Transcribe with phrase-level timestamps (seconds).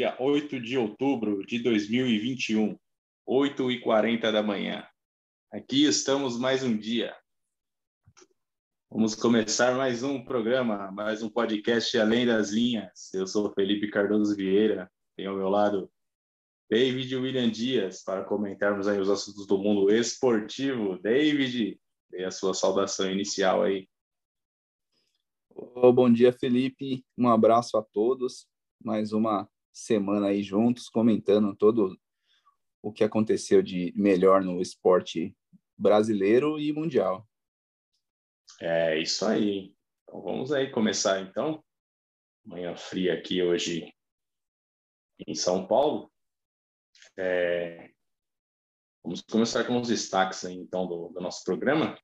[0.00, 2.74] Dia 8 de outubro de 2021,
[3.28, 4.88] 8h40 da manhã.
[5.52, 7.14] Aqui estamos mais um dia.
[8.90, 13.12] Vamos começar mais um programa, mais um podcast Além das Linhas.
[13.12, 15.92] Eu sou Felipe Cardoso Vieira, tenho ao meu lado
[16.70, 20.98] David William Dias para comentarmos aí os assuntos do mundo esportivo.
[20.98, 21.78] David,
[22.10, 23.86] dê a sua saudação inicial aí.
[25.54, 27.04] Bom dia, Felipe.
[27.18, 28.48] Um abraço a todos.
[28.82, 31.98] Mais uma semana aí juntos, comentando todo
[32.82, 35.36] o que aconteceu de melhor no esporte
[35.76, 37.28] brasileiro e mundial.
[38.60, 39.74] É isso aí.
[40.02, 41.64] Então vamos aí começar então.
[42.44, 43.94] Manhã fria aqui hoje
[45.26, 46.10] em São Paulo.
[47.16, 47.90] É...
[49.02, 51.98] Vamos começar com os destaques aí, então do, do nosso programa.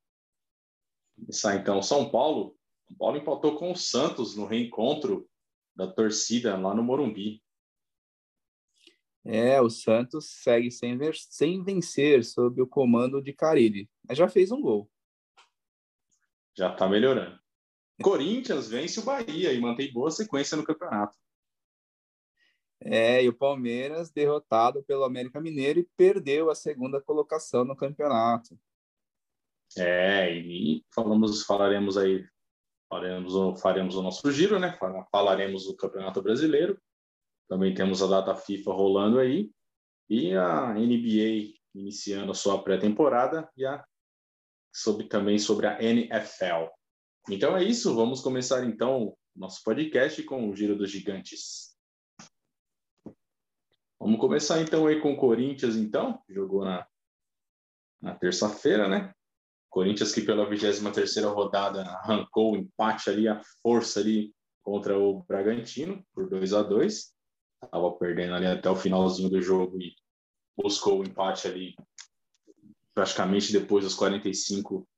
[1.18, 2.56] Começar então São Paulo
[2.90, 5.28] o Paulo empatou com o Santos no reencontro
[5.74, 7.42] da torcida lá no Morumbi.
[9.28, 14.28] É, o Santos segue sem, ver, sem vencer sob o comando de Carilli, mas já
[14.28, 14.88] fez um gol.
[16.56, 17.36] Já está melhorando.
[18.00, 21.16] Corinthians vence o Bahia e mantém boa sequência no campeonato.
[22.80, 28.56] É, e o Palmeiras, derrotado pelo América Mineiro, e perdeu a segunda colocação no campeonato.
[29.76, 32.24] É, e falamos, falaremos aí
[32.88, 34.78] faremos faremos o nosso giro, né?
[35.10, 36.80] Falaremos do Campeonato Brasileiro.
[37.48, 39.50] Também temos a data FIFA rolando aí
[40.08, 43.84] e a NBA iniciando a sua pré-temporada e a
[44.72, 46.68] sobre também sobre a NFL.
[47.30, 51.76] Então é isso, vamos começar então nosso podcast com o Giro dos Gigantes.
[53.98, 56.86] Vamos começar então aí com o Corinthians então, jogou na
[58.00, 59.12] na terça-feira, né?
[59.70, 66.04] Corinthians que pela 23 rodada arrancou o empate ali, a força ali contra o Bragantino
[66.14, 67.15] por 2 a 2
[67.62, 69.94] Estava perdendo ali até o finalzinho do jogo e
[70.56, 71.74] buscou o empate ali
[72.94, 74.88] praticamente depois dos 45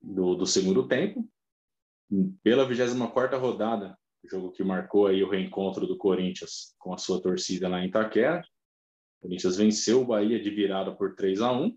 [0.00, 1.28] do, do segundo tempo.
[2.42, 7.68] Pela 24 rodada, jogo que marcou aí o reencontro do Corinthians com a sua torcida
[7.68, 8.42] lá em Itaquera.
[9.18, 11.76] O Corinthians venceu o Bahia de virada por 3 a 1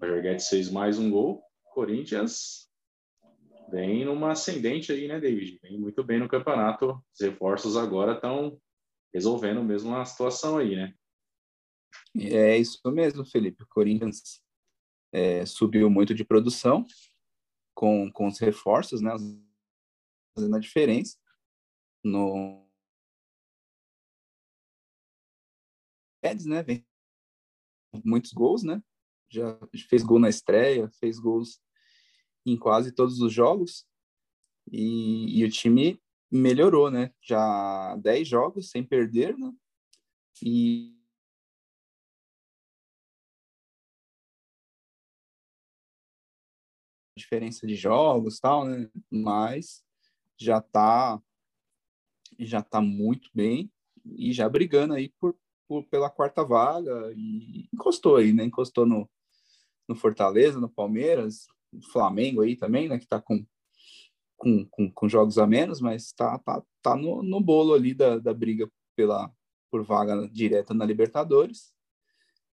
[0.00, 1.42] Roger Guedes fez mais um gol.
[1.72, 2.68] Corinthians
[3.70, 5.60] vem numa ascendente aí, né, David?
[5.62, 7.00] Vem muito bem no campeonato.
[7.14, 8.60] Os reforços agora estão
[9.12, 10.94] resolvendo mesmo a situação aí, né?
[12.16, 13.62] É isso mesmo, Felipe.
[13.62, 14.42] O Corinthians
[15.12, 16.86] é, subiu muito de produção
[17.74, 19.10] com, com os reforços, né?
[20.34, 21.18] Fazendo a diferença
[22.02, 22.66] no
[26.22, 26.62] Guedes, né?
[26.62, 26.86] Vem
[28.04, 28.82] muitos gols, né?
[29.32, 29.58] já
[29.88, 31.58] fez gol na estreia, fez gols
[32.44, 33.86] em quase todos os jogos
[34.70, 36.00] e, e o time
[36.32, 37.12] melhorou, né?
[37.20, 39.52] Já 10 jogos sem perder, né?
[40.42, 40.96] E
[47.16, 48.90] diferença de jogos, tal, né?
[49.10, 49.84] Mas
[50.38, 51.20] já tá
[52.38, 53.70] já tá muito bem
[54.04, 55.36] e já brigando aí por,
[55.68, 58.44] por pela quarta vaga e encostou aí, né?
[58.44, 59.08] Encostou no
[59.88, 61.46] no Fortaleza, no Palmeiras,
[61.92, 63.44] Flamengo aí também, né, que está com,
[64.42, 68.18] com, com, com, jogos a menos, mas está tá, tá no, no bolo ali da,
[68.18, 69.32] da briga pela,
[69.70, 71.72] por vaga direta na Libertadores.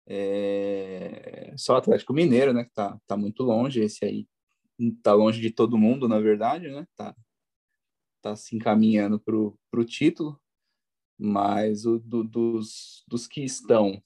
[0.07, 4.29] É, só Atlético Mineiro, né, que tá, tá muito longe, esse aí
[5.03, 7.17] tá longe de todo mundo, na verdade, né, tá,
[8.21, 9.35] tá se encaminhando para
[9.81, 10.39] o título,
[11.19, 14.03] mas o do, dos, dos que estão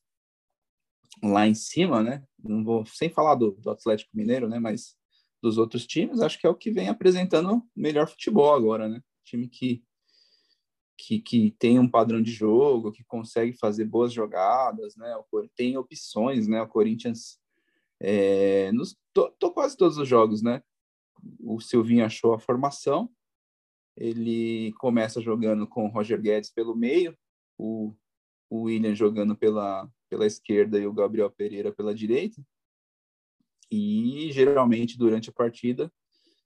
[1.21, 2.25] lá em cima, né?
[2.43, 4.59] Não vou sem falar do, do, Atlético Mineiro, né?
[4.59, 4.97] Mas
[5.43, 9.03] dos outros times, acho que é o que vem apresentando melhor futebol agora, né?
[9.25, 9.83] Time que
[10.97, 15.13] que, que tem um padrão de jogo, que consegue fazer boas jogadas, né?
[15.57, 16.63] Tem opções, né?
[16.63, 17.41] O Corinthians
[18.01, 20.63] é, nos tô, tô quase todos os jogos, né?
[21.41, 23.11] O Silvinho achou a formação.
[23.97, 27.17] Ele começa jogando com o Roger Guedes pelo meio,
[27.59, 27.95] o,
[28.49, 32.41] o William jogando pela, pela esquerda e o Gabriel Pereira pela direita.
[33.75, 35.91] E geralmente durante a partida,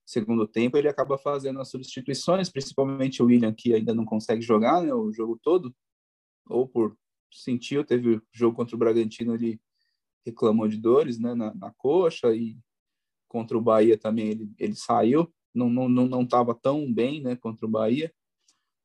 [0.05, 4.81] segundo tempo, ele acaba fazendo as substituições, principalmente o William, que ainda não consegue jogar
[4.81, 5.75] né, o jogo todo,
[6.49, 6.97] ou por
[7.33, 9.61] sentiu, teve o jogo contra o Bragantino, ele
[10.25, 12.57] reclamou de dores né, na, na coxa, e
[13.27, 17.35] contra o Bahia também ele, ele saiu, não estava não, não, não tão bem né,
[17.35, 18.15] contra o Bahia,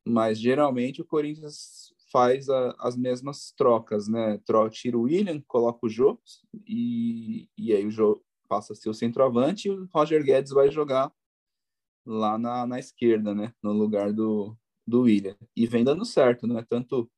[0.04, 4.38] mas geralmente o Corinthians faz a, as mesmas trocas, né?
[4.70, 6.20] Tira o William, coloca o Jô
[6.66, 8.22] e, e aí o Jô
[8.52, 11.10] passa a ser o centroavante e o Roger Guedes vai jogar
[12.04, 13.54] lá na, na esquerda, né?
[13.62, 14.54] No lugar do,
[14.86, 15.34] do William.
[15.56, 16.62] E vem dando certo, né?
[16.68, 17.10] Tanto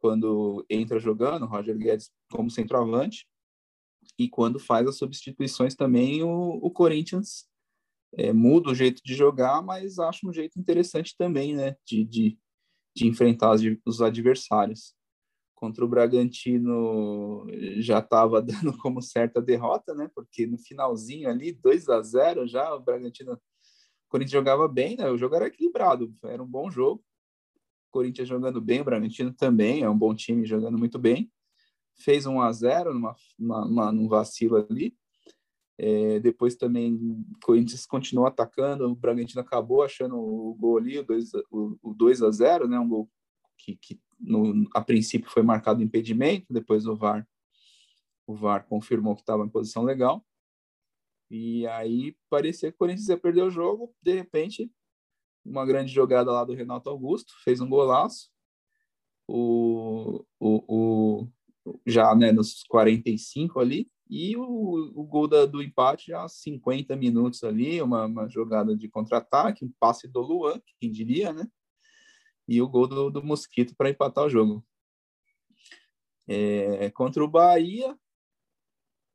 [0.00, 3.28] quando entra jogando, Roger Guedes como centroavante,
[4.18, 7.46] e quando faz as substituições também, o, o Corinthians
[8.16, 11.76] é, muda o jeito de jogar, mas acho um jeito interessante também, né?
[11.86, 12.36] De, de,
[12.92, 13.54] de enfrentar
[13.84, 14.95] os adversários.
[15.56, 17.46] Contra o Bragantino
[17.78, 20.08] já estava dando como certa derrota, né?
[20.14, 23.32] Porque no finalzinho ali, 2 a 0 já, o Bragantino.
[23.32, 25.10] O Corinthians jogava bem, né?
[25.10, 27.02] O jogo era equilibrado, era um bom jogo.
[27.88, 31.32] O Corinthians jogando bem, o Bragantino também é um bom time jogando muito bem.
[31.96, 34.94] Fez 1 a 0 numa, numa, num vacilo ali.
[35.78, 41.04] É, depois também o Corinthians continuou atacando, o Bragantino acabou achando o gol ali, o
[41.04, 42.78] 2, o, o 2 a 0 né?
[42.78, 43.10] Um gol
[43.58, 47.26] que, que no, a princípio foi marcado impedimento, depois o VAR,
[48.26, 50.24] o VAR confirmou que estava em posição legal.
[51.30, 54.70] E aí parecia que o Corinthians ia perder o jogo, de repente,
[55.44, 58.30] uma grande jogada lá do Renato Augusto, fez um golaço.
[59.28, 61.28] O, o, o
[61.84, 67.42] já né, nos 45 ali, e o, o gol da, do empate já 50 minutos
[67.42, 71.48] ali, uma, uma jogada de contra-ataque, um passe do Luan, quem diria, né?
[72.48, 74.64] E o gol do, do Mosquito para empatar o jogo.
[76.28, 77.96] É, contra o Bahia,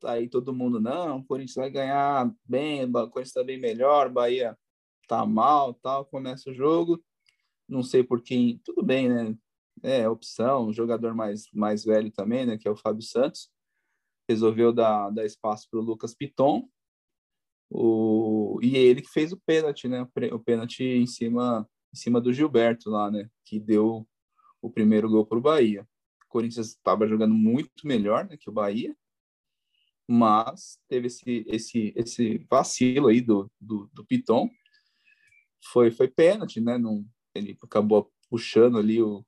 [0.00, 4.10] tá aí todo mundo, não, o Corinthians vai ganhar bem, o Corinthians está bem melhor,
[4.10, 4.58] Bahia
[5.06, 7.02] tá mal, tal, começa o jogo,
[7.68, 9.36] não sei por quem, tudo bem, né?
[9.82, 13.50] É opção, um jogador mais, mais velho também, né, que é o Fábio Santos,
[14.28, 16.68] resolveu dar, dar espaço para o Lucas Piton,
[17.74, 20.06] o, e ele que fez o pênalti, né?
[20.32, 23.28] O pênalti em cima em cima do Gilberto lá, né?
[23.44, 24.08] Que deu
[24.60, 25.86] o primeiro gol para o Bahia.
[26.24, 28.96] O Corinthians estava jogando muito melhor né, que o Bahia,
[30.08, 34.48] mas teve esse, esse, esse vacilo aí do, do, do Piton.
[35.72, 36.78] Foi, foi pênalti, né?
[36.78, 37.04] Não,
[37.34, 39.24] ele acabou puxando ali o,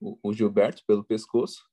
[0.00, 1.68] o, o Gilberto pelo pescoço.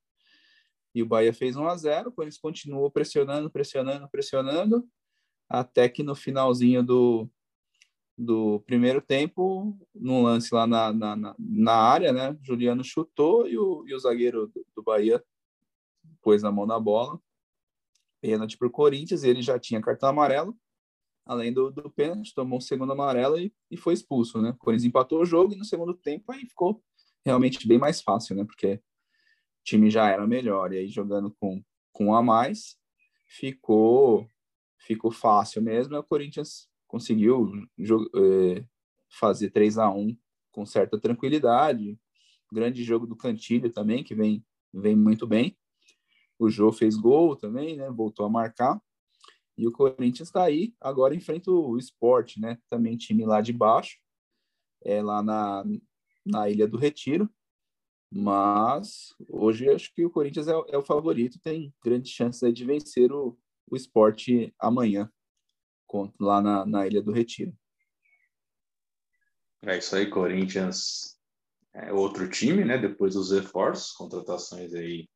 [0.94, 4.88] E o Bahia fez 1 a 0 o Corinthians continuou pressionando, pressionando, pressionando,
[5.48, 7.30] até que no finalzinho do,
[8.18, 12.36] do primeiro tempo, num lance lá na, na, na área, né?
[12.42, 15.24] Juliano chutou e o, e o zagueiro do, do Bahia
[16.22, 17.20] pôs a mão na bola.
[18.20, 20.58] Pênalti para o Corinthians, ele já tinha cartão amarelo.
[21.26, 24.50] Além do, do pênalti, tomou o segundo amarelo e, e foi expulso, né?
[24.50, 26.82] O Corinthians empatou o jogo e no segundo tempo aí ficou
[27.24, 28.46] realmente bem mais fácil, né?
[28.46, 31.62] Porque o time já era melhor e aí jogando com,
[31.92, 32.78] com um a mais
[33.28, 34.28] ficou
[34.80, 35.98] ficou fácil mesmo.
[35.98, 37.52] O Corinthians conseguiu
[38.16, 38.66] é,
[39.10, 40.18] fazer 3 a 1
[40.52, 42.00] com certa tranquilidade.
[42.52, 44.44] Grande jogo do Cantilho também, que vem,
[44.74, 45.58] vem muito bem.
[46.40, 47.90] O Jô fez gol também, né?
[47.90, 48.82] Voltou a marcar.
[49.58, 52.60] E o Corinthians está aí, agora enfrenta o esporte, né?
[52.70, 53.98] Também time lá de baixo,
[54.84, 55.64] é lá na,
[56.24, 57.30] na Ilha do Retiro.
[58.14, 63.12] Mas hoje acho que o Corinthians é, é o favorito, tem grandes chances de vencer
[63.12, 63.38] o,
[63.70, 65.12] o esporte amanhã
[66.20, 67.54] lá na, na Ilha do Retiro.
[69.64, 71.18] É isso aí, Corinthians
[71.74, 72.78] é outro time, né?
[72.78, 75.10] Depois dos reforços, contratações aí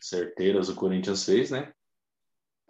[0.00, 1.72] certeiras o Corinthians fez, né?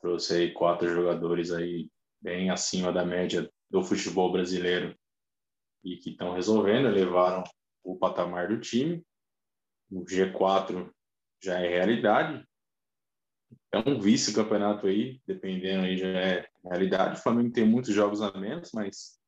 [0.01, 4.97] Trouxe aí quatro jogadores aí bem acima da média do futebol brasileiro
[5.83, 7.43] e que estão resolvendo, levaram
[7.83, 9.05] o patamar do time.
[9.91, 10.91] O G4
[11.43, 12.47] já é realidade,
[13.75, 17.19] é um vice-campeonato aí, dependendo aí já é realidade.
[17.19, 19.19] O Flamengo tem muitos jogos a menos, mas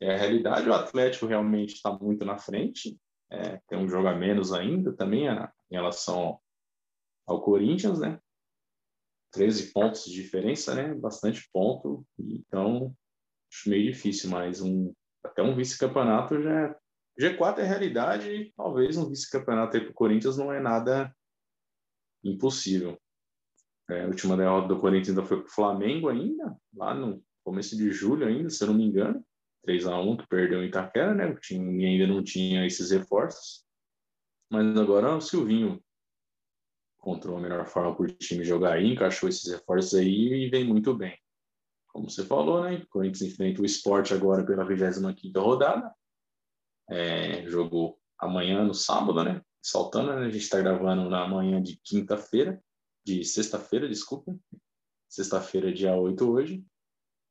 [0.00, 0.68] é a realidade.
[0.68, 2.96] O Atlético realmente está muito na frente,
[3.30, 6.38] é, tem um jogo a menos ainda também a, em relação
[7.26, 8.20] ao Corinthians, né?
[9.32, 10.94] 13 pontos de diferença, né?
[10.94, 12.06] Bastante ponto.
[12.16, 12.94] Então,
[13.52, 16.76] acho meio difícil, mas um, até um vice-campeonato já é.
[17.20, 21.12] G4 é realidade, talvez um vice-campeonato aí para o Corinthians não é nada
[22.22, 22.96] impossível.
[23.90, 27.76] É, a última derrota do Corinthians ainda foi para o Flamengo ainda, lá no começo
[27.76, 29.24] de julho ainda, se eu não me engano.
[29.64, 31.34] 3 a 1 que perdeu em Itaquera, né?
[31.36, 33.64] Time ainda não tinha esses reforços.
[34.50, 35.82] Mas agora o Silvinho
[36.98, 40.64] encontrou a melhor forma para o time jogar aí, encaixou esses reforços aí e vem
[40.64, 41.18] muito bem.
[41.88, 42.76] Como você falou, né?
[42.76, 45.92] O Corinthians enfrenta o esporte agora pela 25 rodada.
[46.90, 49.42] É, jogou amanhã, no sábado, né?
[49.62, 50.26] Saltando, né?
[50.26, 52.62] A gente está gravando na manhã de quinta-feira
[53.08, 54.36] de sexta-feira, desculpa.
[55.08, 56.64] Sexta-feira, dia 8 hoje.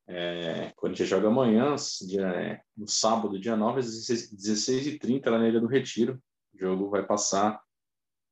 [0.07, 1.75] É, Corinthians joga amanhã,
[2.07, 6.22] dia, é, no sábado, dia 9, às 16h30, lá na Ilha do Retiro.
[6.53, 7.62] O jogo vai passar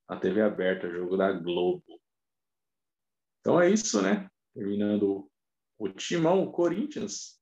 [0.09, 1.83] na TV aberta, jogo da Globo.
[3.39, 4.29] Então é isso, né?
[4.53, 5.29] Terminando
[5.77, 7.39] o timão, o Corinthians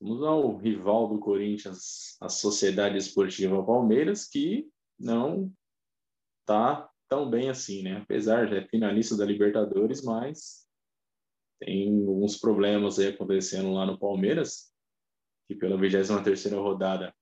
[0.00, 5.52] Vamos ao rival do Corinthians, a Sociedade Esportiva Palmeiras, que não
[6.46, 7.98] tá tão bem assim, né?
[8.02, 10.68] Apesar de é finalista da Libertadores, mas
[11.60, 14.72] tem alguns problemas aí acontecendo lá no Palmeiras,
[15.46, 17.14] que pela 23ª rodada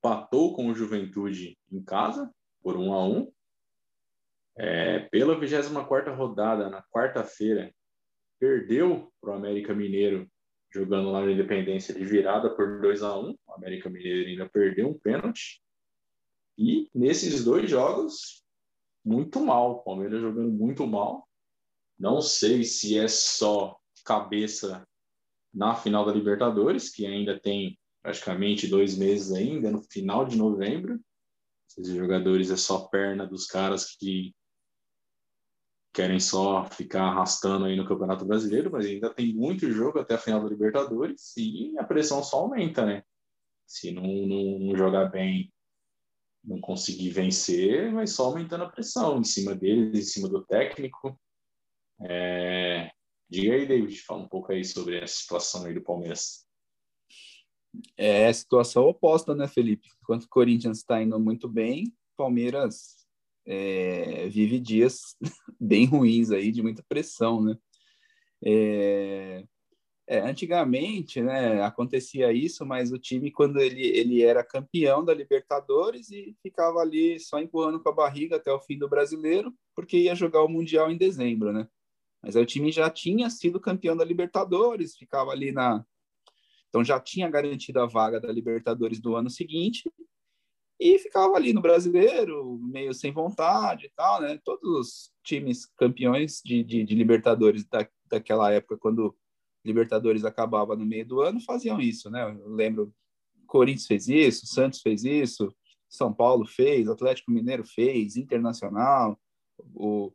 [0.00, 2.32] patou com o Juventude em casa
[2.62, 3.32] por 1 a 1.
[4.56, 7.74] É, pela 24ª rodada, na quarta-feira,
[8.38, 10.30] perdeu para o América Mineiro
[10.72, 14.88] jogando lá no Independência de virada por 2 a 1 O América Mineiro ainda perdeu
[14.88, 15.60] um pênalti.
[16.56, 18.43] E nesses dois jogos,
[19.04, 19.72] muito mal.
[19.72, 21.28] O Palmeiras jogando muito mal.
[21.98, 24.86] Não sei se é só cabeça
[25.52, 31.00] na final da Libertadores, que ainda tem praticamente dois meses ainda, no final de novembro.
[31.68, 34.34] Esses jogadores é só perna dos caras que
[35.94, 40.18] querem só ficar arrastando aí no Campeonato Brasileiro, mas ainda tem muito jogo até a
[40.18, 43.04] final da Libertadores e a pressão só aumenta, né?
[43.64, 45.53] Se não, não, não jogar bem,
[46.44, 51.18] não conseguir vencer, vai só aumentando a pressão em cima deles, em cima do técnico.
[52.02, 52.90] É...
[53.28, 56.46] Diga aí, David, fala um pouco aí sobre essa situação aí do Palmeiras.
[57.96, 59.88] É a situação oposta, né, Felipe?
[60.02, 63.04] Enquanto o Corinthians está indo muito bem, Palmeiras
[63.46, 65.16] é, vive dias
[65.58, 67.56] bem ruins aí, de muita pressão, né?
[68.44, 69.44] É,
[70.06, 76.10] é, antigamente, né, acontecia isso, mas o time, quando ele, ele era campeão da Libertadores
[76.10, 80.14] e ficava ali só empurrando com a barriga até o fim do brasileiro, porque ia
[80.14, 81.66] jogar o Mundial em dezembro, né?
[82.22, 85.84] Mas aí o time já tinha sido campeão da Libertadores, ficava ali na.
[86.68, 89.90] Então já tinha garantido a vaga da Libertadores do ano seguinte,
[90.78, 94.38] e ficava ali no brasileiro, meio sem vontade e tal, né?
[94.44, 99.16] Todos os times campeões de, de, de Libertadores da, daquela época, quando
[99.64, 102.22] Libertadores acabava no meio do ano, faziam isso, né?
[102.30, 102.94] Eu lembro,
[103.46, 105.54] Corinthians fez isso, Santos fez isso,
[105.88, 109.18] São Paulo fez, Atlético Mineiro fez, Internacional,
[109.74, 110.12] o,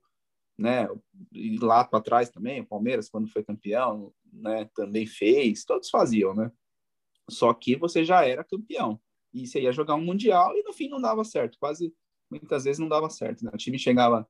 [0.57, 0.87] né?
[1.31, 4.69] E lá para trás também, o Palmeiras quando foi campeão, né?
[4.75, 6.51] Também fez, todos faziam, né?
[7.29, 8.99] Só que você já era campeão
[9.33, 11.93] e você ia jogar um mundial e no fim não dava certo, quase
[12.29, 13.43] muitas vezes não dava certo.
[13.43, 13.51] Né?
[13.53, 14.27] O time chegava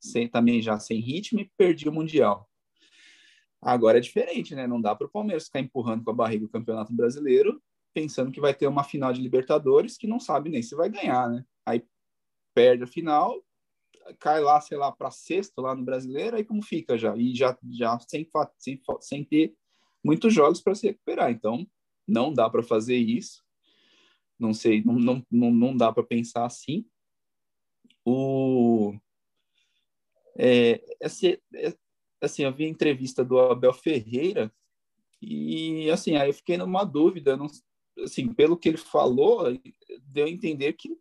[0.00, 2.48] sem, também já sem ritmo e perdia o mundial.
[3.66, 4.64] Agora é diferente, né?
[4.64, 7.60] Não dá para o Palmeiras ficar empurrando com a barriga o Campeonato Brasileiro,
[7.92, 11.28] pensando que vai ter uma final de Libertadores que não sabe nem se vai ganhar,
[11.28, 11.44] né?
[11.66, 11.84] Aí
[12.54, 13.44] perde a final,
[14.20, 17.16] cai lá, sei lá, para sexto lá no Brasileiro, aí como fica já?
[17.16, 19.52] E já, já sem, sem, sem ter
[20.04, 21.32] muitos jogos para se recuperar.
[21.32, 21.66] Então,
[22.06, 23.42] não dá para fazer isso.
[24.38, 26.86] Não sei, não, não, não, não dá para pensar assim.
[28.04, 28.94] O,
[30.38, 31.76] é, é,
[32.20, 34.52] assim, eu vi a entrevista do Abel Ferreira
[35.20, 37.46] e, assim, aí eu fiquei numa dúvida, não,
[38.02, 39.44] assim, pelo que ele falou,
[40.02, 40.96] deu a entender que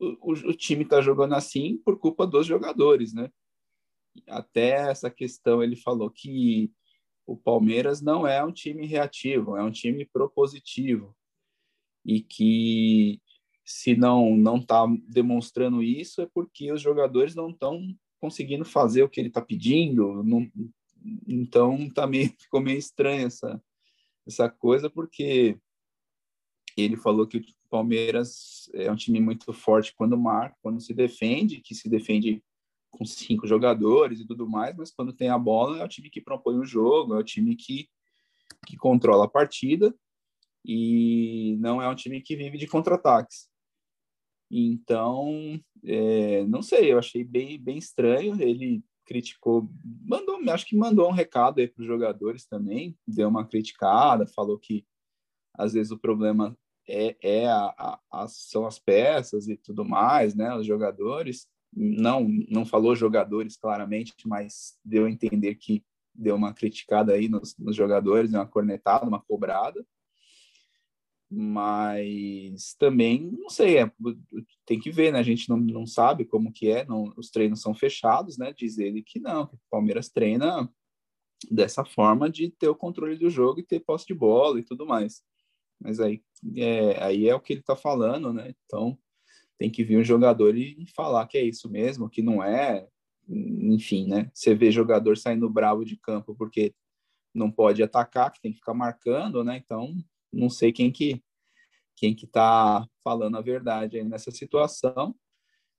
[0.00, 3.30] o, o time está jogando assim por culpa dos jogadores, né?
[4.28, 6.72] Até essa questão ele falou que
[7.26, 11.16] o Palmeiras não é um time reativo, é um time propositivo
[12.04, 13.22] e que
[13.64, 19.08] se não não está demonstrando isso é porque os jogadores não estão conseguindo fazer o
[19.08, 20.48] que ele está pedindo, não,
[21.26, 22.06] então tá
[22.38, 23.60] ficou meio estranha essa
[24.24, 25.58] essa coisa porque
[26.76, 31.60] ele falou que o Palmeiras é um time muito forte quando marca, quando se defende,
[31.60, 32.40] que se defende
[32.88, 36.20] com cinco jogadores e tudo mais, mas quando tem a bola é o time que
[36.20, 37.88] propõe o jogo, é o time que,
[38.64, 39.92] que controla a partida
[40.64, 43.50] e não é um time que vive de contra-ataques.
[44.54, 48.38] Então, é, não sei, eu achei bem, bem estranho.
[48.38, 49.66] Ele criticou,
[50.04, 54.58] mandou, acho que mandou um recado aí para os jogadores também, deu uma criticada, falou
[54.58, 54.86] que
[55.54, 56.56] às vezes o problema
[56.86, 60.54] é, é a, a, são as peças e tudo mais, né?
[60.54, 65.82] Os jogadores não não falou jogadores claramente, mas deu a entender que
[66.14, 69.84] deu uma criticada aí nos, nos jogadores, uma cornetada, uma cobrada
[71.34, 73.90] mas também não sei é,
[74.66, 75.18] tem que ver né?
[75.18, 78.52] A gente não, não sabe como que é não, os treinos são fechados né?
[78.52, 80.70] Diz ele que não que o Palmeiras treina
[81.50, 84.84] dessa forma de ter o controle do jogo e ter posse de bola e tudo
[84.84, 85.22] mais.
[85.80, 86.22] Mas aí
[86.54, 88.54] é, aí é o que ele está falando né?
[88.66, 88.98] Então
[89.58, 92.86] tem que vir um jogador e falar que é isso mesmo que não é
[93.26, 94.30] enfim né?
[94.34, 96.74] Você vê jogador saindo bravo de campo porque
[97.34, 99.56] não pode atacar que tem que ficar marcando né?
[99.56, 99.96] Então
[100.32, 101.22] não sei quem que
[101.96, 105.14] quem que está falando a verdade nessa situação.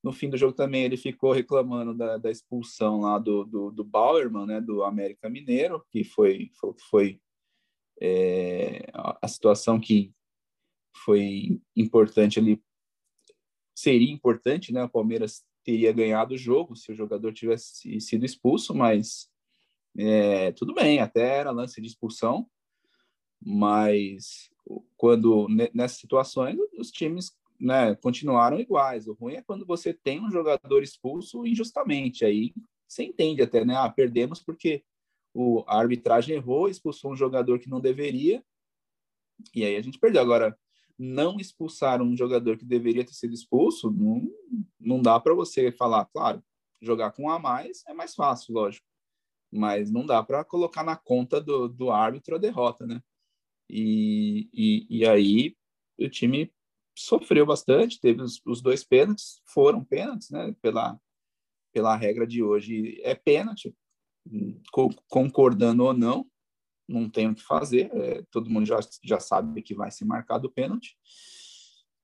[0.04, 3.84] No fim do jogo também ele ficou reclamando da, da expulsão lá do, do, do
[3.84, 7.22] Bauerman, né, do América Mineiro, que foi, foi, foi
[8.02, 8.86] É,
[9.22, 10.12] a situação que
[11.06, 12.60] foi importante ali
[13.76, 14.84] seria importante, né?
[14.84, 19.30] O Palmeiras teria ganhado o jogo se o jogador tivesse sido expulso, mas
[19.98, 22.50] é, tudo bem, até era lance de expulsão,
[23.46, 24.50] mas
[24.96, 29.08] quando nessas situações os times né, continuaram iguais.
[29.08, 32.54] O ruim é quando você tem um jogador expulso injustamente, aí
[32.88, 33.76] você entende até, né?
[33.76, 34.84] Ah, perdemos porque
[35.34, 38.44] o, a arbitragem errou, expulsou um jogador que não deveria,
[39.56, 40.22] e aí a gente perdeu.
[40.22, 40.58] Agora,
[40.98, 44.30] não expulsar um jogador que deveria ter sido expulso, não,
[44.80, 46.44] não dá para você falar, claro,
[46.82, 48.86] jogar com um a mais é mais fácil, lógico,
[49.52, 53.02] mas não dá para colocar na conta do, do árbitro a derrota, né?
[53.70, 55.56] E, e, e aí
[55.98, 56.52] o time
[56.96, 60.56] sofreu bastante, teve os, os dois pênaltis, foram pênaltis, né?
[60.62, 61.00] Pela,
[61.74, 63.76] pela regra de hoje, é pênalti,
[65.08, 66.26] concordando ou não,
[66.88, 70.48] não tem o que fazer, é, todo mundo já, já sabe que vai ser marcado
[70.48, 70.98] o pênalti.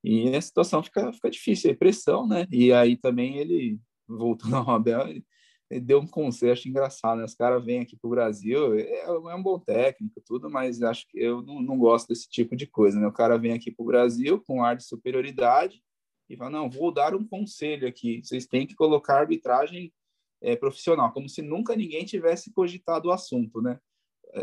[0.04, 2.48] E a situação fica, fica difícil, é pressão, né?
[2.50, 5.26] E aí também ele, voltando ao Abel, ele
[5.70, 7.26] deu um conselho, acho engraçado, né?
[7.26, 11.08] Os caras vêm aqui para o Brasil, é, é, um bom técnico, tudo, mas acho
[11.08, 13.06] que eu não, não gosto desse tipo de coisa, né?
[13.08, 15.84] O cara vem aqui para o Brasil com ar de superioridade
[16.30, 19.94] e fala, não, vou dar um conselho aqui, vocês têm que colocar arbitragem
[20.42, 23.80] é, profissional, como se nunca ninguém tivesse cogitado o assunto, né?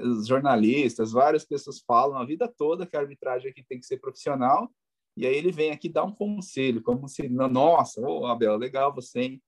[0.03, 3.99] os jornalistas, várias pessoas falam a vida toda que a arbitragem aqui tem que ser
[3.99, 4.71] profissional,
[5.17, 9.21] e aí ele vem aqui dar um conselho, como se, nossa, oh, Abel, legal você,
[9.21, 9.43] hein?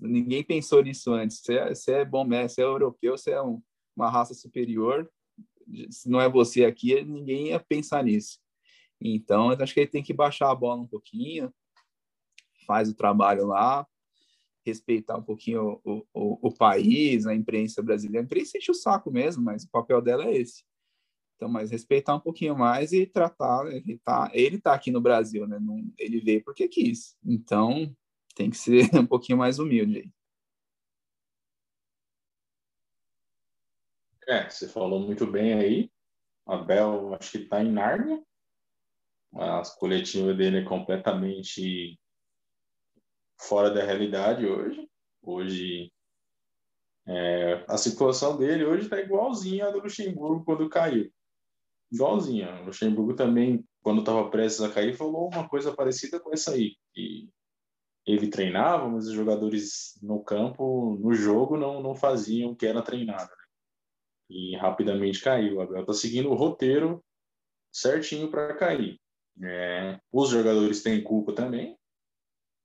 [0.00, 1.40] Ninguém pensou nisso antes.
[1.40, 3.62] Você é, você é bom mestre, você é europeu, você é um,
[3.96, 5.10] uma raça superior.
[5.90, 8.38] Se não é você aqui, ninguém ia pensar nisso.
[9.00, 11.52] Então, acho que ele tem que baixar a bola um pouquinho,
[12.66, 13.86] faz o trabalho lá,
[14.64, 18.22] respeitar um pouquinho o, o, o, país, a imprensa brasileira.
[18.22, 20.64] A imprensa enche o saco mesmo, mas o papel dela é esse.
[21.36, 23.66] Então, mas respeitar um pouquinho mais e tratar.
[23.66, 25.58] Ele tá, ele tá aqui no Brasil, né?
[25.58, 27.16] Não, ele veio porque quis.
[27.24, 27.92] Então,
[28.34, 30.10] tem que ser um pouquinho mais humilde aí.
[34.28, 35.90] É, você falou muito bem aí.
[36.46, 38.22] Abel, acho que está em Nárnia.
[39.34, 41.98] A coletiva dele é completamente
[43.40, 44.88] fora da realidade hoje.
[45.22, 45.92] Hoje,
[47.06, 51.12] é, a situação dele hoje está igualzinha à do Luxemburgo quando caiu.
[51.90, 52.60] Igualzinha.
[52.62, 56.76] O Luxemburgo também, quando estava prestes a cair, falou uma coisa parecida com essa aí.
[56.94, 57.28] E
[58.06, 62.82] ele treinava, mas os jogadores no campo, no jogo, não, não faziam o que era
[62.82, 63.30] treinado.
[63.30, 63.44] Né?
[64.30, 65.56] E rapidamente caiu.
[65.56, 67.04] O Abel está seguindo o roteiro
[67.72, 69.00] certinho para cair.
[69.42, 71.78] É, os jogadores têm culpa também,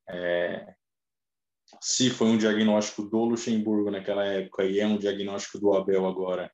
[0.09, 0.73] é,
[1.81, 6.51] se foi um diagnóstico do Luxemburgo naquela época e é um diagnóstico do Abel agora,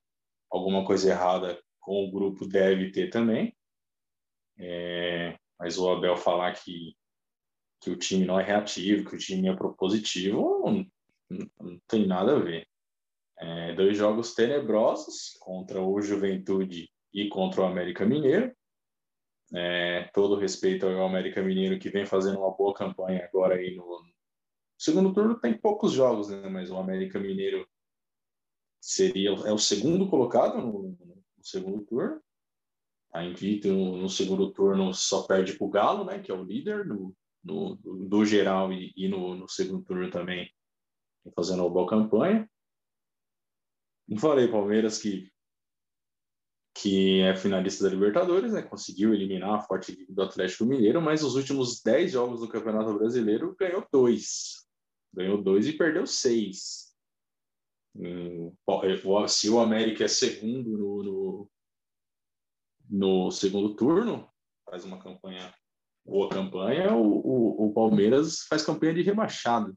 [0.50, 3.56] alguma coisa errada com o grupo deve ter também.
[4.58, 6.96] É, mas o Abel falar que,
[7.84, 12.36] que o time não é reativo, que o time é propositivo, não, não tem nada
[12.36, 12.66] a ver.
[13.38, 18.54] É, dois jogos tenebrosos contra o Juventude e contra o América Mineiro.
[19.52, 23.84] É, todo respeito ao América Mineiro que vem fazendo uma boa campanha agora aí no
[24.78, 26.48] segundo turno tem poucos jogos, né?
[26.48, 27.68] Mas o América Mineiro
[28.80, 32.20] seria é o segundo colocado no, no segundo turno.
[33.12, 36.18] A tá invicto no, no, segundo turno só perde para o Galo, né?
[36.18, 37.14] Que é o líder no,
[37.44, 40.50] no do geral e, e no, no, segundo turno também
[41.34, 42.48] fazendo uma boa campanha.
[44.08, 45.30] Não falei Palmeiras que
[46.76, 48.60] que é finalista da Libertadores, né?
[48.60, 53.54] conseguiu eliminar a forte do Atlético Mineiro, mas os últimos 10 jogos do Campeonato Brasileiro
[53.56, 54.66] ganhou dois.
[55.12, 56.92] Ganhou dois e perdeu seis.
[57.94, 58.52] Hum,
[59.28, 61.50] se o América é segundo no, no,
[62.90, 64.28] no segundo turno,
[64.68, 65.54] faz uma campanha,
[66.04, 69.76] boa campanha, o, o, o Palmeiras faz campanha de rebaixado.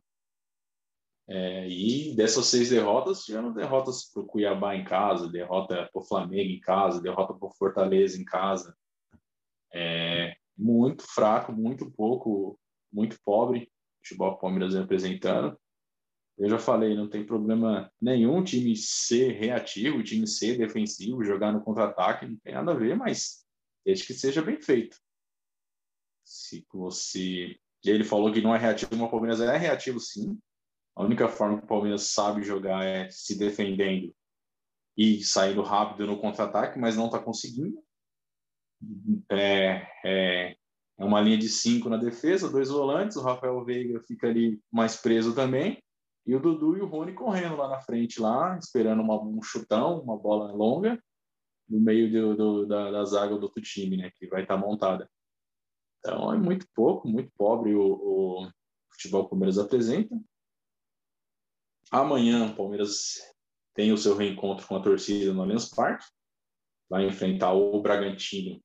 [1.30, 6.06] É, e dessas seis derrotas, tiveram derrotas para o Cuiabá em casa, derrota para o
[6.06, 8.76] Flamengo em casa, derrota para o Fortaleza em casa.
[9.74, 12.58] É, muito fraco, muito pouco,
[12.92, 15.58] muito pobre o futebol Palmeiras representando.
[16.38, 21.62] Eu já falei, não tem problema nenhum time ser reativo, time ser defensivo, jogar no
[21.62, 23.44] contra-ataque, não tem nada a ver, mas
[23.84, 24.98] desde que seja bem feito.
[26.28, 27.58] Se você.
[27.86, 30.38] Ele falou que não é reativo, mas o Palmeiras é reativo sim,
[30.94, 34.14] a única forma que o Palmeiras sabe jogar é se defendendo
[34.98, 37.82] e saindo rápido no contra-ataque, mas não está conseguindo.
[39.32, 40.56] É, é,
[40.98, 44.98] é, uma linha de cinco na defesa, dois volantes, o Rafael Veiga fica ali mais
[44.98, 45.82] preso também,
[46.26, 50.02] e o Dudu e o Rony correndo lá na frente, lá, esperando uma, um chutão,
[50.02, 51.02] uma bola longa,
[51.70, 54.12] no meio do, do, da, da zaga do outro time, né?
[54.16, 55.10] Que vai estar tá montada.
[56.08, 58.52] Então é muito pouco, muito pobre o, o
[58.94, 60.18] futebol que o Palmeiras apresenta.
[61.92, 63.16] Amanhã o Palmeiras
[63.76, 66.06] tem o seu reencontro com a torcida no Allianz Parque.
[66.90, 68.64] Vai enfrentar o Bragantino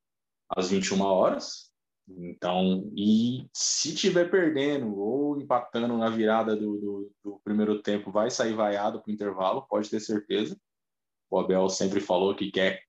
[0.48, 1.72] às 21 horas.
[2.08, 8.30] Então, e se tiver perdendo ou empatando na virada do, do, do primeiro tempo, vai
[8.30, 10.56] sair vaiado para o intervalo, pode ter certeza.
[11.28, 12.84] O Abel sempre falou que quer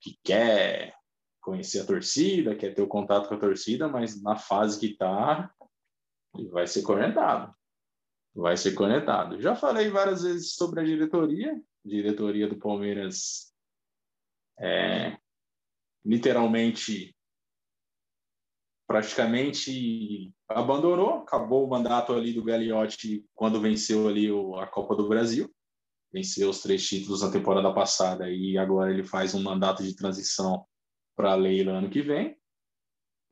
[0.00, 0.95] que quer
[1.46, 5.48] conhecer a torcida, quer ter o contato com a torcida, mas na fase que está,
[6.50, 7.54] vai ser conectado.
[8.34, 9.40] Vai ser conectado.
[9.40, 13.54] Já falei várias vezes sobre a diretoria, diretoria do Palmeiras
[14.58, 15.16] é,
[16.04, 17.14] literalmente
[18.88, 24.28] praticamente abandonou, acabou o mandato ali do Gagliotti quando venceu ali
[24.60, 25.48] a Copa do Brasil,
[26.12, 30.66] venceu os três títulos na temporada passada e agora ele faz um mandato de transição
[31.16, 32.36] para a Leila ano que vem.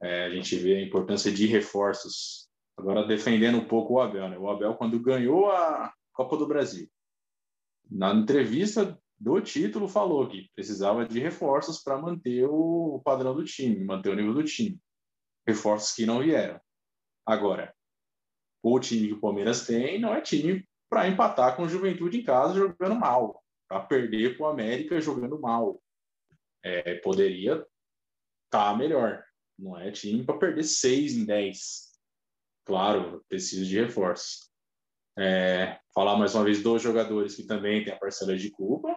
[0.02, 2.48] É, a gente vê a importância de reforços.
[2.76, 4.36] Agora defendendo um pouco o Abel, né?
[4.36, 6.88] O Abel quando ganhou a Copa do Brasil,
[7.88, 13.84] na entrevista do título falou que precisava de reforços para manter o padrão do time,
[13.84, 14.80] manter o nível do time
[15.46, 16.60] reforços que não vieram.
[17.26, 17.74] Agora,
[18.62, 22.24] o time que o Palmeiras tem não é time para empatar com o Juventude em
[22.24, 25.80] casa jogando mal, para perder com o América jogando mal.
[26.62, 27.64] É, poderia
[28.54, 29.24] tá melhor.
[29.58, 31.92] Não é time para perder seis em dez.
[32.64, 34.48] Claro, precisa de reforços.
[35.18, 38.96] É, falar mais uma vez dos jogadores que também tem a parcela de culpa.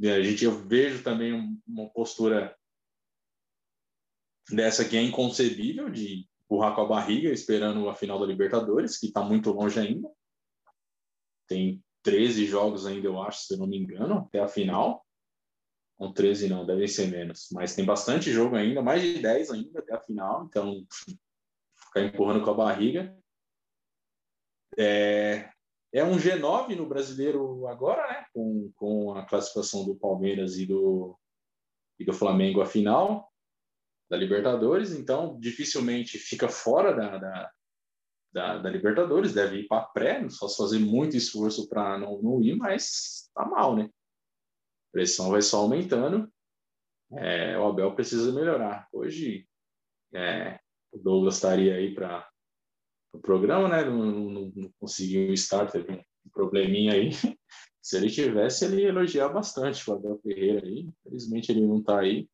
[0.00, 2.56] A gente eu vejo também uma postura
[4.48, 9.06] dessa que é inconcebível de empurrar com a barriga esperando a final da Libertadores, que
[9.06, 10.08] está muito longe ainda.
[11.48, 15.04] Tem 13 jogos ainda, eu acho, se eu não me engano, até a final.
[15.98, 17.48] Com 13 não, devem ser menos.
[17.52, 20.44] Mas tem bastante jogo ainda, mais de 10 ainda até a final.
[20.44, 20.86] Então,
[21.86, 23.16] ficar empurrando com a barriga.
[24.78, 25.50] É,
[25.92, 28.24] é um G9 no brasileiro agora, né?
[28.32, 31.18] Com, com a classificação do Palmeiras e do,
[31.98, 33.28] e do Flamengo à final
[34.10, 37.50] da Libertadores, então dificilmente fica fora da, da,
[38.32, 42.56] da, da Libertadores, deve ir para pré, só fazer muito esforço para não, não ir,
[42.56, 43.90] mas tá mal, né?
[44.92, 46.30] Pressão vai só aumentando.
[47.12, 48.88] É, o Abel precisa melhorar.
[48.92, 49.46] Hoje
[50.14, 50.58] é,
[50.92, 52.28] o Douglas estaria aí para
[53.12, 53.84] o pro programa, né?
[53.84, 57.10] Não, não, não conseguiu estar, teve um probleminha aí.
[57.82, 60.88] Se ele tivesse, ele ia elogiar bastante o Abel Ferreira aí.
[61.06, 62.28] Infelizmente ele não está aí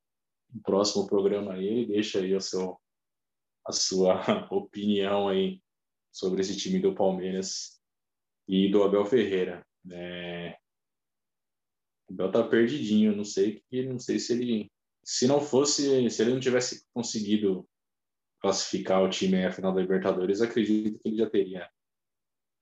[0.53, 2.79] no próximo programa aí, ele deixa aí o seu,
[3.67, 4.21] a sua
[4.53, 5.61] opinião aí
[6.13, 7.81] sobre esse time do Palmeiras
[8.49, 9.65] e do Abel Ferreira.
[9.91, 10.57] É...
[12.09, 14.71] O Abel tá perdidinho, não sei que não sei se ele
[15.05, 17.69] se não fosse, se ele não tivesse conseguido
[18.41, 21.71] classificar o time à final da Libertadores, acredito que ele já teria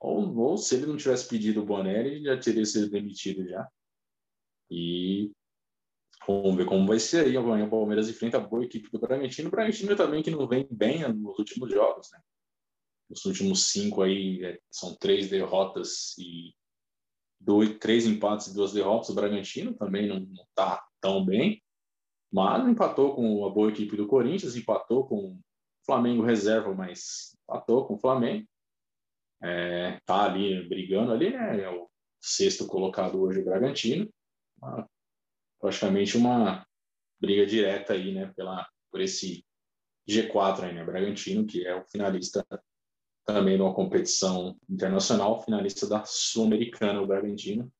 [0.00, 3.68] ou, ou se ele não tivesse pedido o boné, ele já teria sido demitido já.
[4.68, 5.30] E
[6.26, 7.36] Vamos ver como vai ser aí.
[7.36, 9.48] Amanhã o Palmeiras enfrenta a boa equipe do Bragantino.
[9.48, 12.20] O Bragantino também que não vem bem nos últimos jogos, né?
[13.10, 16.54] Nos últimos cinco aí é, são três derrotas e
[17.44, 19.10] dois, três empates e duas derrotas.
[19.10, 21.62] O Bragantino também não está tão bem,
[22.32, 25.40] mas empatou com a boa equipe do Corinthians, empatou com o
[25.84, 28.46] Flamengo reserva, mas empatou com o Flamengo.
[29.42, 31.62] É, tá ali brigando ali, né?
[31.62, 31.88] É o
[32.20, 34.08] sexto colocado hoje o Bragantino
[35.62, 36.66] praticamente uma
[37.20, 39.44] briga direta aí, né, pela, por esse
[40.08, 42.44] G4 aí, né, Bragantino, que é o finalista
[43.24, 47.72] também de uma competição internacional, finalista da Sul-Americana, o Bragantino,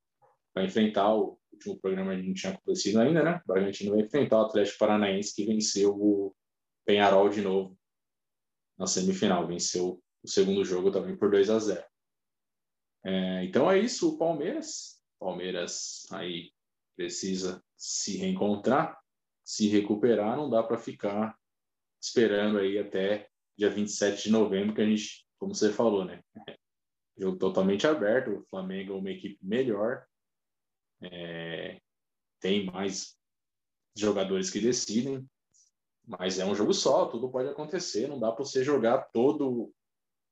[0.55, 3.41] vai enfrentar o último programa não tinha acontecido ainda, né?
[3.45, 6.35] O Bragantino vai enfrentar o Atlético Paranaense que venceu o
[6.85, 7.79] Penharol de novo
[8.79, 11.85] na semifinal, venceu o segundo jogo também por 2 a 0.
[13.05, 16.53] É, então é isso, o Palmeiras, Palmeiras aí
[16.97, 18.99] precisa se reencontrar,
[19.45, 21.37] se recuperar, não dá para ficar
[22.01, 26.23] esperando aí até dia 27 de novembro, que a gente, como você falou, né?
[27.19, 30.07] Jogo totalmente aberto, o Flamengo é uma equipe melhor,
[31.03, 31.81] é,
[32.39, 33.19] tem mais
[33.97, 35.29] jogadores que decidem,
[36.07, 39.73] mas é um jogo só, tudo pode acontecer, não dá para você jogar todo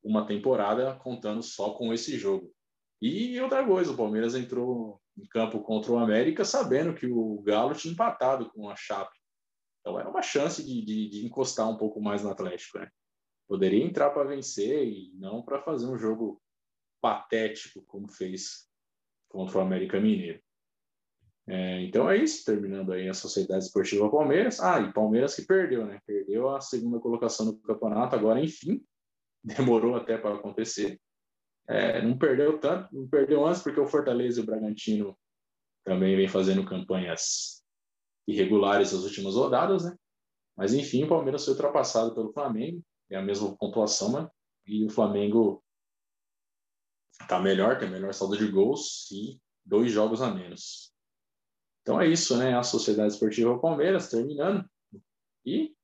[0.00, 2.54] uma temporada contando só com esse jogo.
[3.02, 7.74] E outra coisa, o Palmeiras entrou em campo contra o América, sabendo que o Galo
[7.74, 9.18] tinha empatado com a Chape.
[9.80, 12.78] Então era uma chance de, de, de encostar um pouco mais no Atlético.
[12.78, 12.88] Né?
[13.50, 16.40] Poderia entrar para vencer e não para fazer um jogo
[17.00, 18.68] patético como fez
[19.28, 20.40] contra o América Mineiro.
[21.48, 24.60] É, então é isso, terminando aí a Sociedade Esportiva Palmeiras.
[24.60, 25.98] Ah, e Palmeiras que perdeu, né?
[26.06, 28.84] Perdeu a segunda colocação no campeonato, agora enfim,
[29.42, 31.00] demorou até para acontecer.
[31.66, 35.18] É, não perdeu tanto, não perdeu antes, porque o Fortaleza e o Bragantino
[35.84, 37.64] também vem fazendo campanhas
[38.28, 39.96] irregulares nas últimas rodadas, né?
[40.56, 44.30] Mas enfim, o Palmeiras foi ultrapassado pelo Flamengo, é a mesma pontuação, né?
[44.70, 45.62] e o Flamengo
[47.20, 50.92] está melhor, tem melhor saldo de gols e dois jogos a menos.
[51.82, 52.56] Então é isso, né?
[52.56, 54.68] A Sociedade Esportiva Palmeiras terminando.
[55.44, 55.74] E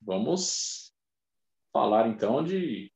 [0.00, 0.94] vamos
[1.72, 2.92] falar então de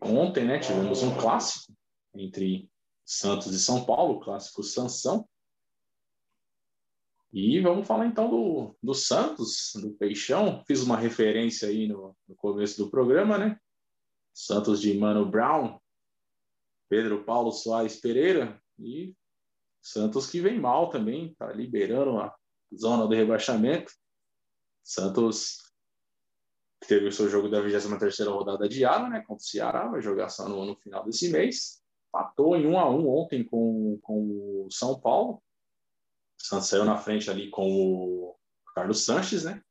[0.00, 0.58] ontem, né?
[0.58, 1.72] Tivemos um clássico
[2.14, 2.70] entre
[3.04, 5.28] Santos e São Paulo, clássico Sansão.
[7.32, 10.62] E vamos falar então do, do Santos, do Peixão.
[10.66, 13.58] Fiz uma referência aí no, no começo do programa, né?
[14.34, 15.78] Santos de Mano Brown,
[16.88, 19.14] Pedro Paulo Soares Pereira e
[19.80, 22.34] Santos que vem mal também, tá liberando a
[22.74, 23.92] zona do rebaixamento.
[24.84, 25.58] Santos
[26.86, 30.48] teve o seu jogo da 23 rodada adiado, né, contra o Ceará, vai jogar só
[30.48, 31.82] no, no final desse mês.
[32.12, 35.42] Patou em 1 a 1 ontem com, com o São Paulo.
[36.42, 38.36] Santos saiu na frente ali com o
[38.74, 39.62] Carlos Sanches, né?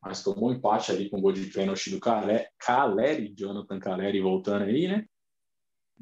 [0.00, 4.66] Mas tomou um empate ali com o gol de pênalti do Caleri, Jonathan Caleri voltando
[4.66, 5.04] aí, né?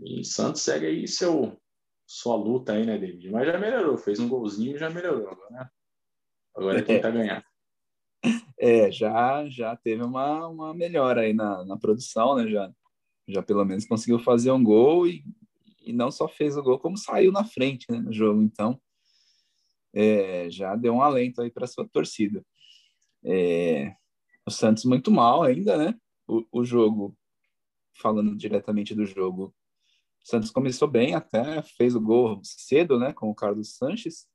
[0.05, 1.59] E Santos segue aí seu,
[2.07, 3.31] sua luta aí, né, David?
[3.31, 5.69] Mas já melhorou, fez um golzinho e já melhorou né?
[6.55, 7.45] Agora é tentar ganhar.
[8.61, 12.49] É, já, já teve uma, uma melhora aí na, na produção, né?
[12.49, 12.69] Já,
[13.29, 15.25] já pelo menos conseguiu fazer um gol e,
[15.81, 18.43] e não só fez o gol, como saiu na frente né, no jogo.
[18.43, 18.81] Então,
[19.93, 22.45] é, já deu um alento aí para sua torcida.
[23.25, 23.95] É,
[24.47, 25.95] o Santos muito mal ainda, né?
[26.27, 27.17] O, o jogo,
[28.01, 29.55] falando diretamente do jogo,
[30.25, 34.27] o Santos começou bem até, fez o gol cedo, né, com o Carlos Sanches,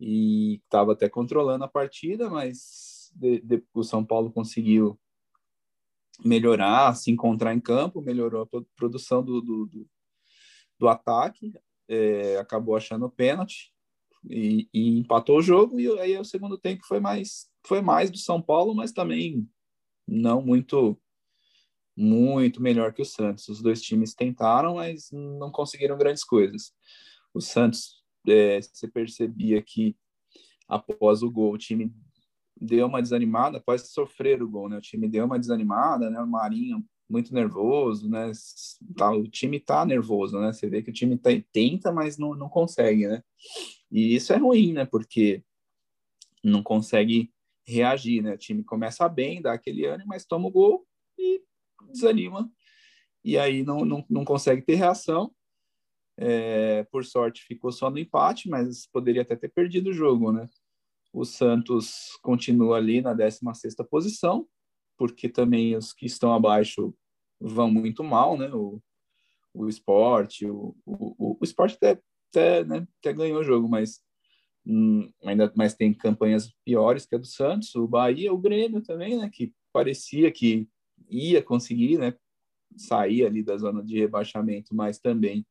[0.00, 4.98] e estava até controlando a partida, mas de, de, o São Paulo conseguiu
[6.24, 9.90] melhorar, se encontrar em campo, melhorou a produção do, do, do,
[10.78, 11.52] do ataque,
[11.88, 13.72] é, acabou achando o pênalti
[14.28, 18.18] e, e, empatou o jogo, e aí o segundo tempo foi mais, foi mais do
[18.18, 19.48] São Paulo, mas também
[20.06, 20.98] não muito
[21.94, 23.48] muito melhor que o Santos.
[23.48, 26.72] Os dois times tentaram, mas não conseguiram grandes coisas.
[27.34, 29.94] O Santos, é, você percebia que
[30.66, 31.92] após o gol, o time
[32.58, 34.78] deu uma desanimada, após sofrer o gol, né?
[34.78, 36.20] O time deu uma desanimada, né?
[36.20, 38.32] O Marinho muito nervoso, né?
[38.96, 40.52] Tá, o time tá nervoso, né?
[40.52, 43.22] Você vê que o time tá, tenta, mas não, não consegue, né?
[43.92, 44.84] E isso é ruim, né?
[44.84, 45.44] Porque
[46.42, 47.32] não consegue
[47.64, 48.34] reagir, né?
[48.34, 51.42] O time começa bem, dá aquele ânimo, mas toma o gol e
[51.92, 52.50] desanima
[53.24, 55.32] e aí não, não, não consegue ter reação.
[56.16, 60.46] É, por sorte ficou só no empate, mas poderia até ter perdido o jogo, né?
[61.12, 64.46] O Santos continua ali na 16 posição,
[64.96, 66.94] porque também os que estão abaixo
[67.40, 68.52] vão muito mal, né?
[68.52, 68.80] O,
[69.54, 72.00] o esporte, o, o, o esporte até,
[72.32, 74.00] até, né, até ganhou o jogo, mas
[74.66, 79.18] hum, ainda mais tem campanhas piores que a do Santos, o Bahia, o Grêmio também,
[79.18, 79.30] né?
[79.32, 80.68] Que parecia que
[81.08, 82.14] ia conseguir né,
[82.76, 85.46] sair ali da zona de rebaixamento, mas também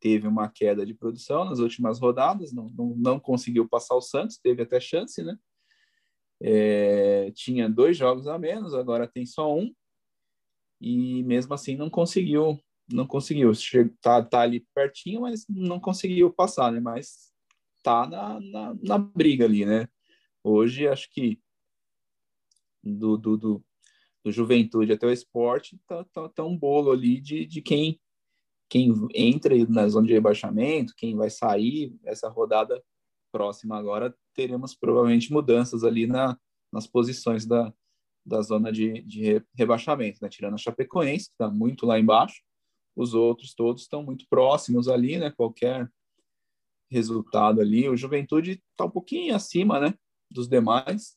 [0.00, 4.38] teve uma queda de produção nas últimas rodadas, não, não, não conseguiu passar o Santos,
[4.38, 5.36] teve até chance, né?
[6.44, 9.72] É, tinha dois jogos a menos, agora tem só um,
[10.80, 12.58] e mesmo assim não conseguiu,
[12.92, 13.52] não conseguiu,
[14.00, 16.80] tá, tá ali pertinho, mas não conseguiu passar, né?
[16.80, 17.32] Mas
[17.82, 19.88] tá na, na, na briga ali, né?
[20.44, 21.40] Hoje acho que
[22.82, 23.64] do, do, do,
[24.24, 28.00] do Juventude até o esporte, tá, tá, tá um bolo ali de, de quem,
[28.68, 31.96] quem entra na zona de rebaixamento, quem vai sair.
[32.04, 32.82] Essa rodada
[33.30, 36.38] próxima agora teremos provavelmente mudanças ali na,
[36.72, 37.72] nas posições da,
[38.24, 40.28] da zona de, de rebaixamento, né?
[40.28, 42.42] tirando a Chapecoense, que está muito lá embaixo,
[42.94, 45.30] os outros todos estão muito próximos ali, né?
[45.30, 45.90] Qualquer
[46.90, 47.88] resultado ali.
[47.88, 49.94] O Juventude está um pouquinho acima, né?
[50.30, 51.16] Dos demais,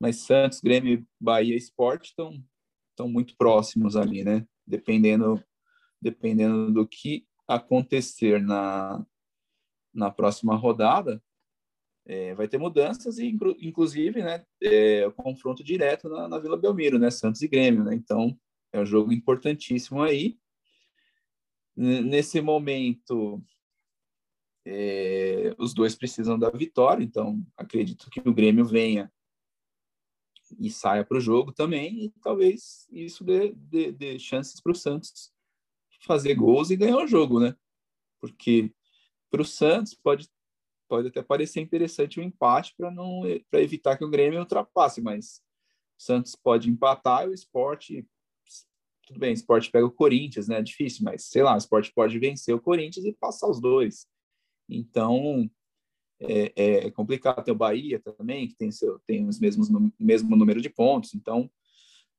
[0.00, 2.42] mas Santos, Grêmio, Bahia Sport estão
[2.90, 4.46] estão muito próximos ali, né?
[4.66, 5.42] Dependendo
[6.00, 9.04] dependendo do que acontecer na
[9.94, 11.20] na próxima rodada,
[12.06, 16.98] é, vai ter mudanças e inclusive, né, é, o confronto direto na, na Vila Belmiro,
[16.98, 17.94] né, Santos e Grêmio, né?
[17.94, 18.38] Então
[18.72, 20.38] é um jogo importantíssimo aí.
[21.80, 23.40] Nesse momento,
[24.66, 29.12] é, os dois precisam da vitória, então acredito que o Grêmio venha
[30.58, 34.74] e saia para o jogo também, e talvez isso dê, dê, dê chances para o
[34.74, 35.32] Santos
[36.00, 37.54] fazer gols e ganhar o jogo, né?
[38.20, 38.74] Porque
[39.30, 40.28] para o Santos pode
[40.88, 45.00] pode até parecer interessante o um empate para não para evitar que o Grêmio ultrapasse,
[45.00, 45.40] mas
[45.96, 48.04] o Santos pode empatar e o esporte
[49.08, 50.58] tudo bem, o esporte pega o Corinthians, né?
[50.58, 54.06] É difícil, mas sei lá, o esporte pode vencer o Corinthians e passar os dois.
[54.68, 55.50] Então
[56.20, 56.52] é,
[56.86, 57.42] é complicado.
[57.42, 59.68] Tem o Bahia também, que tem, seu, tem os mesmos
[59.98, 61.14] mesmo número de pontos.
[61.14, 61.50] Então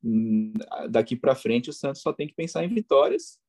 [0.04, 0.52] hum,
[0.90, 3.40] daqui para frente o Santos só tem que pensar em vitórias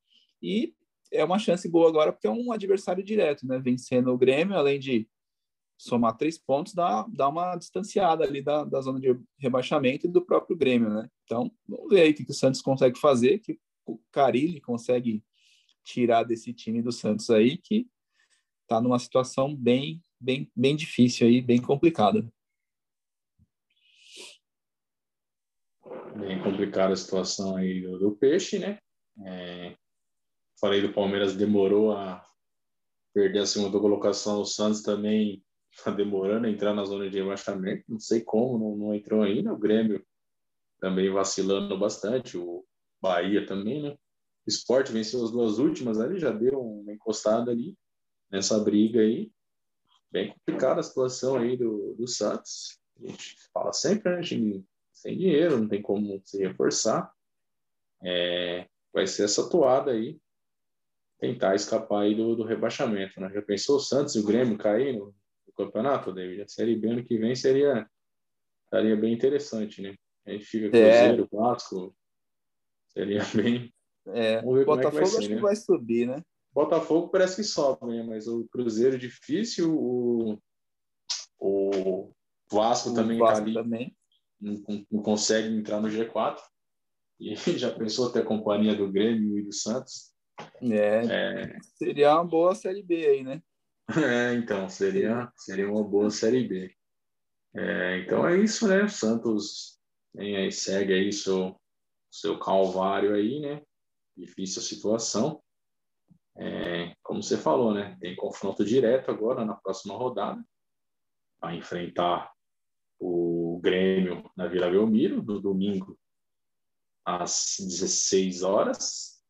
[0.42, 0.74] e
[1.11, 3.59] é uma chance boa agora porque é um adversário direto, né?
[3.59, 5.09] Vencendo o Grêmio, além de
[5.81, 10.21] somar três pontos, dá, dá uma distanciada ali da, da zona de rebaixamento e do
[10.21, 11.09] próprio Grêmio, né?
[11.25, 15.25] Então, vamos ver aí o que, que o Santos consegue fazer, que o Carilli consegue
[15.83, 17.88] tirar desse time do Santos aí, que
[18.62, 22.31] está numa situação bem, bem, bem difícil aí, bem complicada.
[26.14, 28.79] Bem complicada a situação aí do, do Peixe, né?
[29.25, 29.75] É,
[30.61, 32.23] falei do Palmeiras demorou a
[33.14, 37.85] perder a segunda colocação, o Santos também está demorando a entrar na zona de rebaixamento,
[37.88, 39.52] não sei como, não, não entrou ainda.
[39.52, 40.04] O Grêmio
[40.80, 42.64] também vacilando bastante, o
[43.00, 43.90] Bahia também, né?
[44.46, 47.76] O Sport venceu as duas últimas ali, já deu uma encostada ali
[48.30, 49.30] nessa briga aí.
[50.11, 52.78] Bem complicada a situação aí do, do Santos.
[52.98, 54.22] A gente fala sempre, né?
[54.22, 57.11] Gente sem dinheiro, não tem como se reforçar.
[58.02, 60.18] É, vai ser essa toada aí,
[61.18, 63.30] tentar escapar aí do, do rebaixamento, né?
[63.33, 65.14] Já pensou o Santos e o Grêmio cair no,
[65.64, 66.42] campeonato, David.
[66.42, 67.88] A Série B ano que vem seria,
[68.68, 69.94] seria bem interessante, né?
[70.27, 70.70] A gente fica é.
[70.70, 71.37] Cruzeiro, é.
[71.37, 71.96] Vasco,
[72.88, 73.73] seria bem...
[74.07, 75.37] É, Vamos ver Botafogo como é que vai ser, acho né?
[75.37, 76.23] que vai subir, né?
[76.53, 78.03] Botafogo parece que sobe, né?
[78.03, 80.38] Mas o Cruzeiro difícil, o,
[81.38, 82.12] o
[82.51, 83.55] Vasco o também tá Vasco tá ali.
[83.55, 83.96] Também.
[84.40, 86.38] Não, não, consegue entrar no G4.
[87.20, 90.11] E já pensou ter a companhia do Grêmio e do Santos?
[90.62, 93.42] É, é, seria uma boa Série B aí, né?
[94.05, 96.74] É, então, seria, seria uma boa Série B.
[97.55, 98.85] É, então é isso, né?
[98.85, 99.81] O Santos
[100.16, 101.61] aí, segue aí seu,
[102.11, 103.62] seu calvário aí, né?
[104.16, 105.42] Difícil a situação.
[106.37, 107.96] É, como você falou, né?
[108.00, 110.42] Tem confronto direto agora na próxima rodada.
[111.40, 112.33] Vai enfrentar
[112.98, 115.98] o Grêmio na Vila Belmiro, no domingo,
[117.05, 119.24] às 16 horas.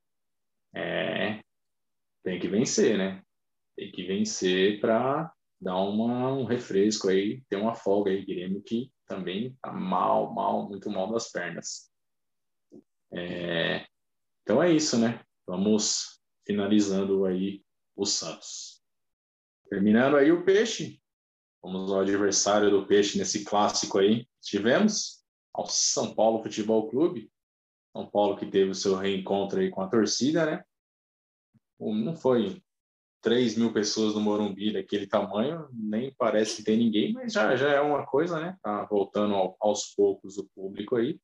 [0.75, 1.41] É,
[2.23, 3.23] tem que vencer, né?
[3.81, 8.93] Tem que vencer para dar uma, um refresco aí, ter uma folga aí, Grêmio, que
[9.07, 11.91] também tá mal, mal, muito mal das pernas.
[13.11, 13.87] É,
[14.43, 15.25] então é isso, né?
[15.47, 17.65] Vamos finalizando aí
[17.97, 18.83] o Santos.
[19.71, 21.01] Terminando aí o Peixe.
[21.63, 24.29] Vamos ao adversário do Peixe nesse clássico aí.
[24.43, 27.33] Tivemos ao São Paulo Futebol Clube.
[27.97, 30.65] São Paulo que teve o seu reencontro aí com a torcida, né?
[31.79, 32.63] Não foi
[33.21, 37.69] 3 mil pessoas no Morumbi daquele tamanho, nem parece que tem ninguém, mas já, já
[37.71, 38.57] é uma coisa, né?
[38.63, 41.21] Tá voltando ao, aos poucos o público aí.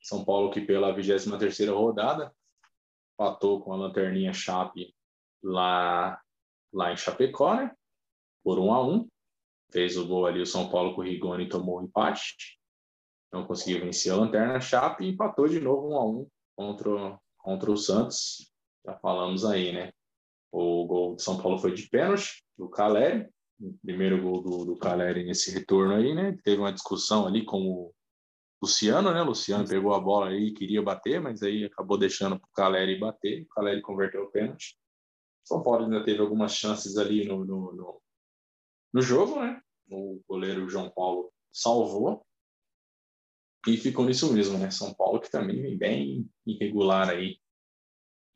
[0.00, 2.32] São Paulo que pela 23ª rodada
[3.16, 4.94] patou com a lanterninha Chape
[5.42, 6.20] lá,
[6.72, 7.74] lá em Chapecó, né?
[8.44, 9.08] Por 1 a 1
[9.70, 12.58] Fez o gol ali o São Paulo com o Rigoni tomou o um empate.
[13.30, 17.70] Não conseguiu vencer a lanterna Chape e empatou de novo 1 a 1 contra, contra
[17.70, 18.50] o Santos.
[18.86, 19.92] Já falamos aí, né?
[20.50, 23.28] O gol de São Paulo foi de pênalti, do Caleri.
[23.60, 26.36] O primeiro gol do, do Caleri nesse retorno aí, né?
[26.44, 27.94] Teve uma discussão ali com o
[28.62, 29.22] Luciano, né?
[29.22, 32.52] O Luciano pegou a bola aí e queria bater, mas aí acabou deixando para o
[32.52, 33.42] Caleri bater.
[33.42, 34.78] O Caleri converteu o pênalti.
[35.44, 38.02] São Paulo ainda teve algumas chances ali no, no, no,
[38.92, 39.60] no jogo, né?
[39.90, 42.24] O goleiro João Paulo salvou.
[43.66, 44.70] E ficou nisso mesmo, né?
[44.70, 47.38] São Paulo que também vem bem irregular aí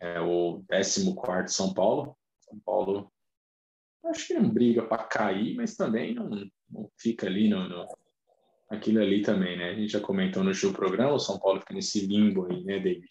[0.03, 2.17] é o 14 São Paulo.
[2.41, 3.11] São Paulo
[4.05, 6.29] acho que não briga para cair, mas também não,
[6.69, 7.87] não fica ali no, no,
[8.69, 9.71] aquilo ali também, né?
[9.71, 12.81] A gente já comentou no show programa, o São Paulo fica nesse limbo aí, né,
[12.81, 13.09] David?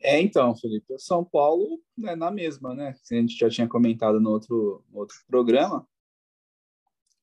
[0.00, 2.94] É, então, Felipe, o São Paulo é na mesma, né?
[3.10, 5.88] A gente já tinha comentado no outro, no outro programa,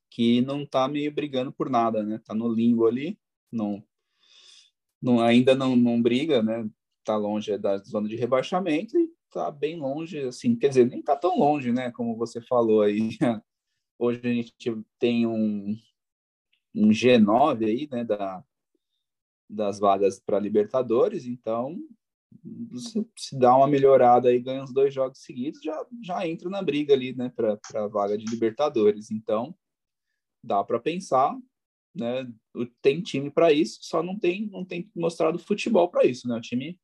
[0.10, 2.20] que não tá meio brigando por nada, né?
[2.26, 3.20] Tá no limbo ali,
[3.52, 3.84] não
[5.02, 6.70] não, ainda não, não briga, né?
[7.04, 11.16] Tá longe da zona de rebaixamento e tá bem longe, assim, quer dizer, nem tá
[11.16, 11.92] tão longe, né?
[11.92, 13.10] Como você falou aí.
[13.98, 14.54] Hoje a gente
[15.00, 15.78] tem um,
[16.76, 18.04] um G9 aí, né?
[18.04, 18.44] Da,
[19.50, 21.78] das vagas para Libertadores, então
[23.16, 26.94] se, dá uma melhorada aí, ganha uns dois jogos seguidos, já, já entra na briga
[26.94, 29.12] ali, né, para a vaga de Libertadores.
[29.12, 29.56] Então,
[30.44, 31.38] dá para pensar
[31.96, 32.28] né?
[32.82, 36.36] Tem time para isso, só não tem não tem mostrado futebol para isso, né?
[36.36, 36.80] O time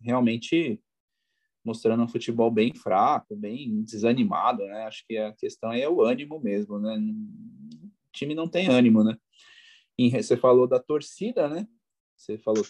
[0.00, 0.80] realmente
[1.64, 4.84] mostrando um futebol bem fraco, bem desanimado, né?
[4.84, 6.96] Acho que a questão é o ânimo mesmo, né?
[6.96, 9.16] O time não tem ânimo, né?
[9.98, 11.66] E você falou da torcida, né?
[12.16, 12.64] Você falou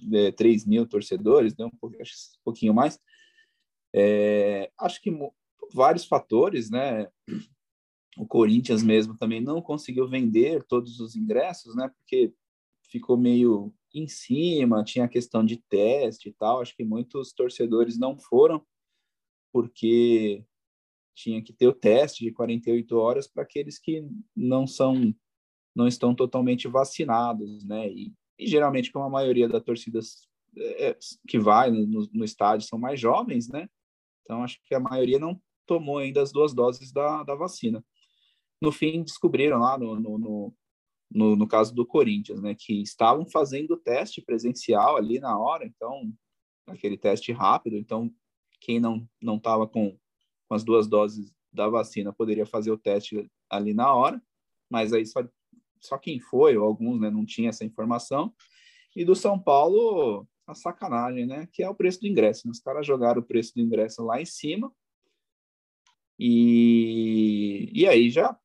[0.00, 1.64] de 3 mil torcedores, né?
[1.64, 2.98] um, pouquinho, um pouquinho mais.
[3.94, 5.10] É, acho que
[5.72, 7.08] vários fatores, né?
[8.18, 11.88] O Corinthians mesmo também não conseguiu vender todos os ingressos, né?
[11.88, 12.34] Porque
[12.90, 16.60] ficou meio em cima, tinha a questão de teste e tal.
[16.60, 18.64] Acho que muitos torcedores não foram
[19.52, 20.44] porque
[21.14, 24.04] tinha que ter o teste de 48 horas para aqueles que
[24.36, 25.14] não são
[25.74, 27.88] não estão totalmente vacinados, né?
[27.88, 30.96] E, e geralmente como a maioria das torcidas é,
[31.28, 33.68] que vai no, no, estádio são mais jovens, né?
[34.22, 37.84] Então acho que a maioria não tomou ainda as duas doses da, da vacina.
[38.60, 40.54] No fim descobriram lá no, no, no
[41.10, 45.64] no, no caso do Corinthians, né, que estavam fazendo o teste presencial ali na hora,
[45.64, 46.12] então,
[46.66, 48.12] aquele teste rápido, então,
[48.60, 49.96] quem não não estava com,
[50.48, 54.22] com as duas doses da vacina poderia fazer o teste ali na hora,
[54.68, 55.26] mas aí só,
[55.80, 58.34] só quem foi, ou alguns, né, não tinha essa informação,
[58.94, 62.50] e do São Paulo, a sacanagem, né, que é o preço do ingresso, né?
[62.50, 64.70] os caras jogaram o preço do ingresso lá em cima,
[66.18, 68.36] e, e aí já,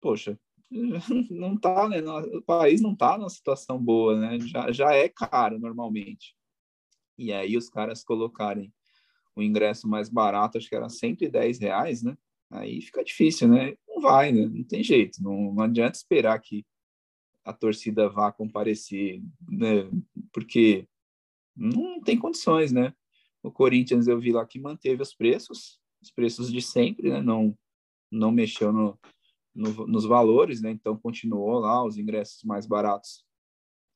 [0.00, 0.38] poxa,
[1.30, 2.00] não está, né?
[2.02, 4.38] O país não está numa situação boa, né?
[4.40, 6.34] Já, já é caro normalmente.
[7.16, 8.72] E aí os caras colocarem
[9.34, 12.16] o ingresso mais barato, acho que era 110 reais, né?
[12.50, 13.74] Aí fica difícil, né?
[13.86, 14.46] Não vai, né?
[14.46, 15.22] Não tem jeito.
[15.22, 16.64] Não, não adianta esperar que
[17.44, 19.90] a torcida vá comparecer, né?
[20.32, 20.86] Porque
[21.56, 22.94] não tem condições, né?
[23.42, 27.20] O Corinthians eu vi lá que manteve os preços, os preços de sempre, né?
[27.20, 27.56] Não,
[28.10, 28.98] não mexeu no,
[29.58, 30.70] no, nos valores, né?
[30.70, 33.24] Então continuou lá os ingressos mais baratos,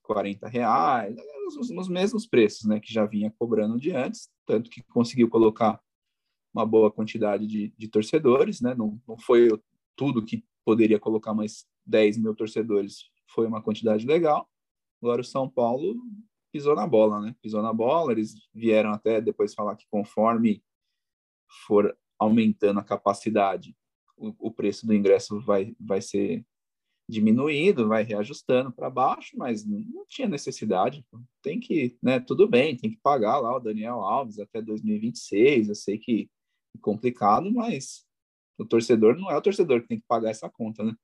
[0.02, 1.16] 40 reais,
[1.56, 2.80] nos, nos, mesmos preços, né?
[2.80, 5.80] Que já vinha cobrando de antes, tanto que conseguiu colocar
[6.52, 8.74] uma boa quantidade de, de torcedores, né?
[8.74, 9.48] Não, não foi
[9.96, 14.48] tudo que poderia colocar mais 10 mil torcedores, foi uma quantidade legal.
[15.00, 15.96] Agora o São Paulo
[16.52, 17.36] pisou na bola, né?
[17.40, 20.62] Pisou na bola, eles vieram até depois falar que conforme
[21.66, 23.76] for aumentando a capacidade,
[24.38, 26.44] o, preço do ingresso vai, vai ser
[27.08, 31.04] diminuído, vai reajustando para baixo, mas não tinha necessidade.
[31.42, 32.20] Tem que, né?
[32.20, 35.68] Tudo bem, tem que pagar lá o Daniel Alves até 2026.
[35.68, 36.30] Eu sei que
[36.76, 38.06] é complicado, mas
[38.56, 40.94] o torcedor não é o torcedor que tem que pagar essa conta, né?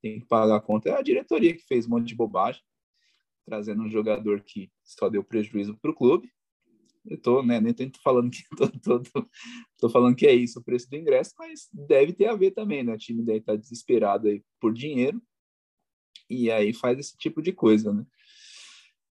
[0.00, 2.62] Tem que pagar a conta é a diretoria que fez um monte de bobagem,
[3.46, 6.32] trazendo um jogador que só deu prejuízo para o clube
[7.04, 9.28] eu tô, né, nem tô falando que tô, tô, tô,
[9.78, 12.82] tô, falando que é isso o preço do ingresso, mas deve ter a ver também,
[12.82, 12.94] né?
[12.94, 15.20] O time estar tá desesperado aí por dinheiro
[16.30, 18.06] e aí faz esse tipo de coisa, né?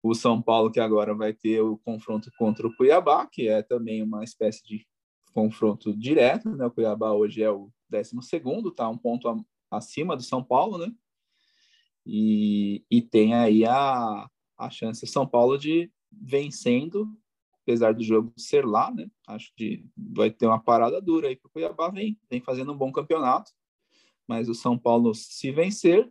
[0.02, 4.02] O São Paulo que agora vai ter o confronto contra o Cuiabá, que é também
[4.02, 4.86] uma espécie de
[5.32, 6.66] confronto direto, né?
[6.66, 9.36] O Cuiabá hoje é o 12 segundo, tá um ponto a,
[9.70, 10.92] acima do São Paulo, né?
[12.04, 14.28] E, e tem aí a,
[14.58, 17.08] a chance do São Paulo de vencendo
[17.66, 19.10] apesar do jogo ser lá, né?
[19.26, 22.78] Acho que vai ter uma parada dura aí, porque o Cuiabá vem, vem fazendo um
[22.78, 23.50] bom campeonato,
[24.24, 26.08] mas o São Paulo, se vencer,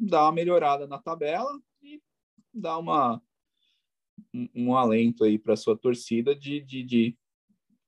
[0.00, 2.00] dá uma melhorada na tabela e
[2.54, 3.20] dá uma,
[4.32, 7.18] um, um alento aí para sua torcida de, de, de,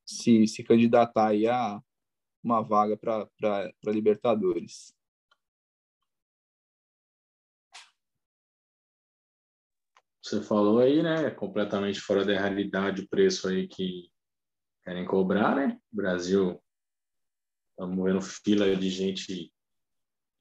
[0.05, 1.80] se, se candidatar aí a
[2.43, 4.93] uma vaga para Libertadores.
[10.33, 11.30] Você falou aí, né?
[11.30, 14.11] Completamente fora da realidade o preço aí que
[14.83, 15.78] querem cobrar, né?
[15.93, 16.59] Brasil,
[17.72, 19.53] estamos vendo fila de gente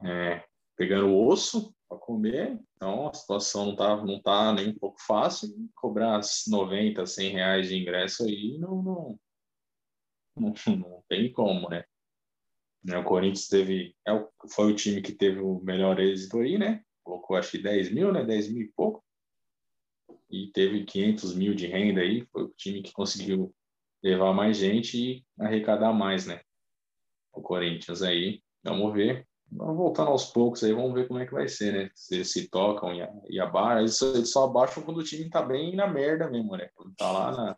[0.02, 0.46] é,
[0.78, 5.50] pegando osso para comer, então a situação não tá, não tá nem um pouco fácil.
[5.76, 9.20] Cobrar 90, 100 reais de ingresso aí não, não,
[10.38, 11.84] não, não tem como, né?
[12.82, 12.98] né?
[12.98, 14.12] O Corinthians teve, é,
[14.54, 16.82] foi o time que teve o melhor êxito aí, né?
[17.04, 18.24] Colocou acho que 10 mil, né?
[18.24, 19.04] 10 mil e pouco
[20.32, 23.54] e teve 500 mil de renda aí, foi o time que conseguiu
[24.02, 26.42] levar mais gente e arrecadar mais, né?
[27.34, 29.28] O Corinthians aí, vamos ver.
[29.52, 31.90] Vamos voltando aos poucos aí, vamos ver como é que vai ser, né?
[31.94, 34.14] Se eles se tocam e, e abaixam.
[34.16, 36.70] Eles só abaixam quando o time tá bem na merda mesmo, né?
[36.74, 37.58] Quando tá lá na,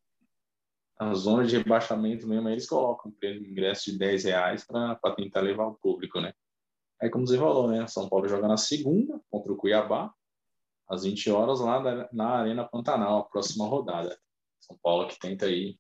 [1.00, 5.42] na zona de rebaixamento mesmo, aí eles colocam o ingresso de 10 reais para tentar
[5.42, 6.34] levar o público, né?
[7.00, 7.86] Aí, como você falou, né?
[7.86, 10.12] São Paulo joga na segunda contra o Cuiabá
[10.90, 14.18] às 20 horas lá na Arena Pantanal, a próxima rodada.
[14.60, 15.78] São Paulo que tenta aí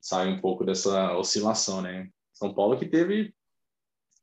[0.00, 2.08] sair um pouco dessa oscilação, né?
[2.32, 3.34] São Paulo que teve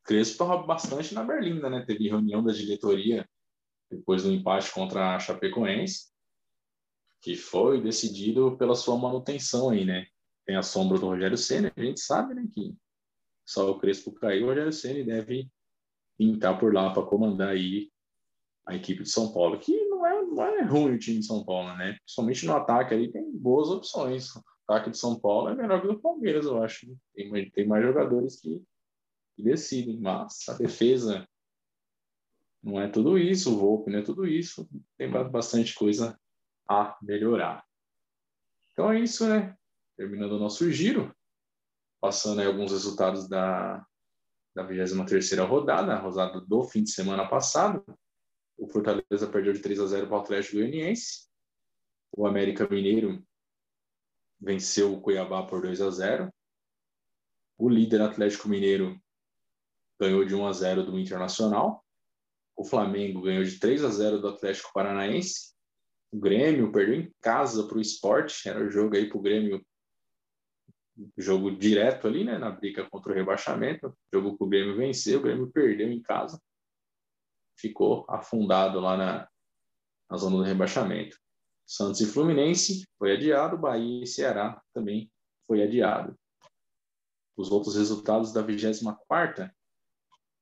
[0.04, 1.84] Crespo bastante na Berlinda, né?
[1.86, 3.28] Teve reunião da diretoria
[3.90, 6.10] depois do empate contra a Chapecoense,
[7.22, 10.08] que foi decidido pela sua manutenção aí, né?
[10.50, 12.76] tem a sombra do Rogério Senna, a gente sabe né, que
[13.46, 15.48] só o Crespo caiu, o Rogério Senna deve
[16.18, 17.92] pintar por lá para comandar aí
[18.66, 19.79] a equipe de São Paulo, que
[20.30, 21.98] não é, ruim o time de São Paulo, né?
[22.06, 24.36] Somente no ataque ali tem boas opções.
[24.36, 26.88] O ataque de São Paulo é melhor que o do Palmeiras, eu acho.
[27.14, 28.62] Tem, tem mais jogadores que,
[29.36, 31.28] que decidem, mas a defesa
[32.62, 36.20] não é tudo isso, o Volpe não é tudo isso, tem bastante coisa
[36.70, 37.64] a melhorar.
[38.74, 39.56] Então é isso, né?
[39.98, 41.14] Terminando o nosso giro,
[42.00, 43.86] passando aí alguns resultados da,
[44.56, 47.84] da 23 rodada, a rodada do fim de semana passado.
[48.60, 51.30] O Fortaleza perdeu de 3 a 0 para o Atlético Goianiense.
[52.12, 53.26] O América Mineiro
[54.40, 56.34] venceu o Cuiabá por 2 a 0.
[57.58, 59.00] O líder Atlético Mineiro
[59.98, 61.86] ganhou de 1 a 0 do Internacional.
[62.54, 65.54] O Flamengo ganhou de 3 a 0 do Atlético Paranaense.
[66.12, 68.50] O Grêmio perdeu em casa para o esporte.
[68.50, 69.66] Era o jogo aí para o Grêmio,
[71.18, 72.38] jogo direto ali, né?
[72.38, 73.98] Na briga contra o rebaixamento.
[74.14, 76.42] Jogo para o Grêmio venceu, o Grêmio perdeu em casa.
[77.60, 79.28] Ficou afundado lá na,
[80.10, 81.18] na zona do rebaixamento.
[81.66, 85.12] Santos e Fluminense foi adiado, Bahia e Ceará também
[85.46, 86.18] foi adiado.
[87.38, 89.52] Os outros resultados da 24ª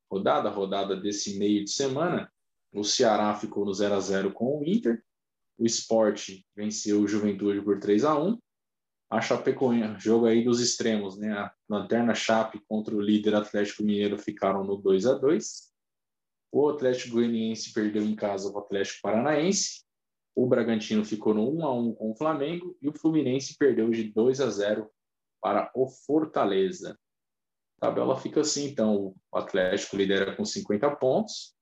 [0.09, 2.31] rodada, rodada desse meio de semana,
[2.73, 5.03] o Ceará ficou no 0 a 0 com o Inter,
[5.57, 8.37] o Sport venceu o Juventude por 3 a 1
[9.09, 11.31] a Chapecoense, jogo aí dos extremos, né?
[11.31, 15.67] A Lanterna Chape contra o líder Atlético Mineiro ficaram no 2 a 2
[16.51, 19.83] O Atlético Goianiense perdeu em casa o Atlético Paranaense.
[20.35, 24.05] O Bragantino ficou no 1 a 1 com o Flamengo e o Fluminense perdeu de
[24.11, 24.89] 2 a 0
[25.41, 26.97] para o Fortaleza.
[27.79, 31.55] A tabela fica assim, então, o Atlético lidera com 50 pontos,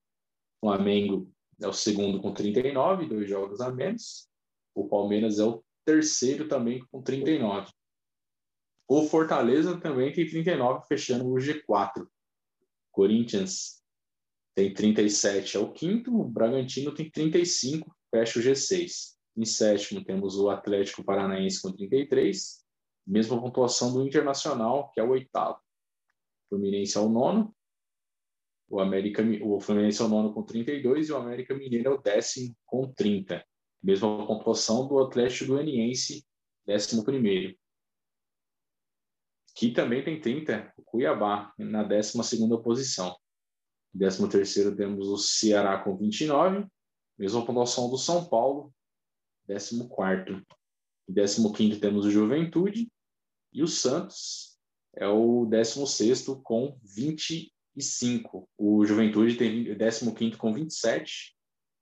[0.61, 1.29] o Flamengo
[1.61, 4.29] é o segundo com 39, dois jogos a menos,
[4.73, 7.71] o Palmeiras é o terceiro também com 39.
[8.88, 12.07] O Fortaleza também tem 39, fechando o G4.
[12.91, 13.83] Corinthians
[14.56, 19.16] tem 37, é o quinto, o Bragantino tem 35, fecha o G6.
[19.36, 22.64] Em sétimo temos o Atlético Paranaense com 33,
[23.06, 25.60] mesma pontuação do Internacional, que é o oitavo.
[26.47, 27.53] Fluminense é o nono,
[28.70, 32.01] o América, o Fluminense é o nono com 32 e o América Mineiro é o
[32.01, 33.45] décimo com 30.
[33.84, 36.26] Mesma pontuação do Atlético Goianiense,
[36.66, 37.56] décimo primeiro.
[39.53, 43.16] Que também tem 30, o Cuiabá, na décima segunda posição.
[43.95, 46.67] Décimo terceiro temos o Ceará com 29,
[47.17, 48.73] mesma pontuação do São Paulo,
[49.47, 50.45] décimo quarto.
[51.07, 52.91] Décimo quinto temos o Juventude
[53.53, 54.59] e o Santos,
[54.97, 58.49] é o 16 com 25.
[58.57, 61.33] O Juventude tem o 15 com 27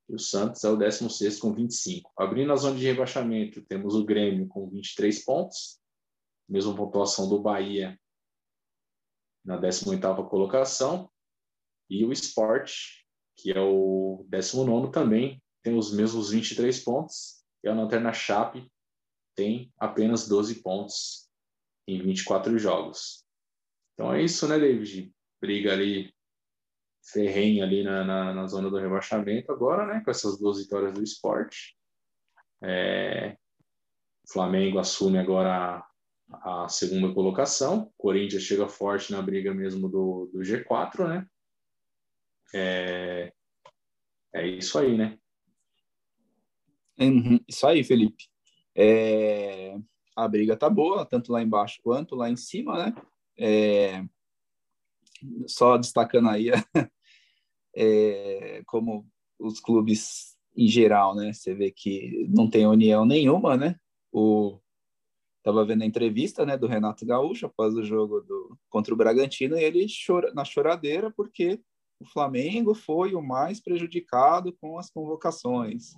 [0.07, 2.11] e o Santos é o 16 com 25.
[2.16, 5.80] Abrindo a zona de rebaixamento, temos o Grêmio com 23 pontos,
[6.47, 7.99] mesma pontuação do Bahia
[9.43, 11.09] na 18ª colocação,
[11.90, 12.74] e o Sport,
[13.38, 18.70] que é o 19 também, tem os mesmos 23 pontos, e a Lanterna Chape
[19.36, 21.30] tem apenas 12 pontos
[21.88, 23.24] em 24 jogos.
[23.94, 25.14] Então é isso, né, David?
[25.42, 26.14] Briga ali
[27.12, 30.02] ferrenha ali na, na, na, zona do rebaixamento agora, né?
[30.04, 31.78] Com essas duas vitórias do esporte.
[32.62, 33.38] É,
[34.26, 35.84] o Flamengo assume agora
[36.32, 37.92] a, a, segunda colocação.
[37.98, 41.28] Corinthians chega forte na briga mesmo do, do G4, né?
[42.54, 43.34] É,
[44.34, 45.18] é isso aí, né?
[46.99, 48.26] Uhum, isso aí, Felipe.
[48.76, 49.76] É,
[50.16, 52.95] a briga tá boa, tanto lá embaixo quanto lá em cima, né?
[53.38, 54.04] É,
[55.47, 56.49] só destacando aí
[57.76, 59.08] é, como
[59.39, 61.34] os clubes em geral, né?
[61.34, 63.76] Você vê que não tem união nenhuma, né?
[64.12, 64.60] O
[65.43, 69.58] tava vendo a entrevista, né, do Renato Gaúcho após o jogo do contra o Bragantino
[69.58, 71.60] e ele chora na choradeira porque
[72.04, 75.95] o Flamengo foi o mais prejudicado com as convocações,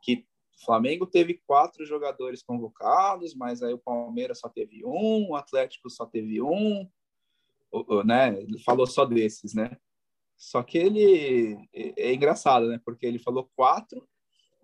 [0.00, 0.24] que
[0.56, 5.90] o Flamengo teve quatro jogadores convocados, mas aí o Palmeiras só teve um, o Atlético
[5.90, 6.88] só teve um,
[8.04, 8.40] né?
[8.40, 9.76] Ele falou só desses, né?
[10.36, 12.80] Só que ele é, é engraçado, né?
[12.84, 14.08] Porque ele falou quatro,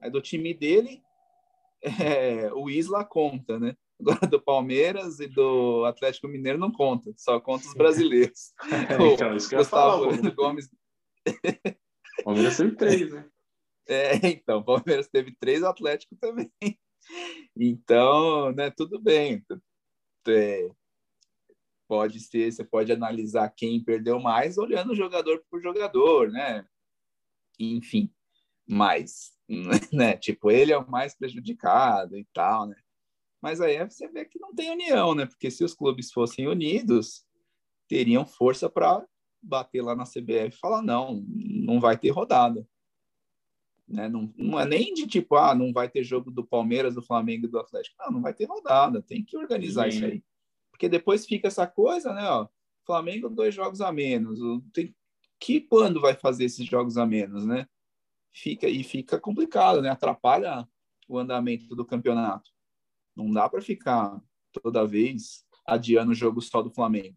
[0.00, 1.02] aí do time dele
[1.82, 3.76] é, o Isla conta, né?
[4.00, 8.52] Agora do Palmeiras e do Atlético Mineiro não conta, só conta os brasileiros.
[9.14, 10.70] então, isso que eu Gustavo falar, Gomes.
[12.24, 13.28] Palmeiras teve três, né?
[13.90, 16.52] É, então, Palmeiras teve três Atlético também.
[17.56, 19.42] Então, né, tudo bem.
[20.28, 20.68] É,
[21.88, 26.66] pode ser, você pode analisar quem perdeu mais olhando jogador por jogador, né?
[27.58, 28.12] Enfim,
[28.68, 29.32] mas,
[29.90, 32.76] né, tipo, ele é o mais prejudicado e tal, né?
[33.40, 35.26] Mas aí você vê que não tem união, né?
[35.26, 37.24] Porque se os clubes fossem unidos,
[37.86, 39.06] teriam força para
[39.42, 42.66] bater lá na CBF e falar: não, não vai ter rodada.
[43.86, 44.08] Né?
[44.08, 47.46] Não, não é nem de tipo, ah, não vai ter jogo do Palmeiras, do Flamengo
[47.46, 47.96] e do Atlético.
[48.00, 49.96] Não, não vai ter rodada, tem que organizar Sim.
[49.96, 50.24] isso aí.
[50.70, 52.28] Porque depois fica essa coisa, né?
[52.28, 52.48] Ó,
[52.84, 54.38] Flamengo, dois jogos a menos.
[54.72, 54.94] Tem,
[55.40, 57.66] que quando vai fazer esses jogos a menos, né?
[58.32, 59.88] Fica e fica complicado, né?
[59.88, 60.68] Atrapalha
[61.08, 62.50] o andamento do campeonato.
[63.18, 67.16] Não dá para ficar toda vez adiando o jogo só do Flamengo.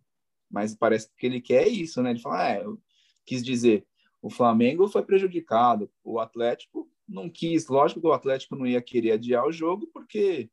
[0.49, 2.09] Mas parece que ele quer isso, né?
[2.09, 2.81] Ele fala, ah, é, eu
[3.23, 3.85] quis dizer,
[4.19, 7.67] o Flamengo foi prejudicado, o Atlético não quis.
[7.67, 10.49] Lógico que o Atlético não ia querer adiar o jogo, porque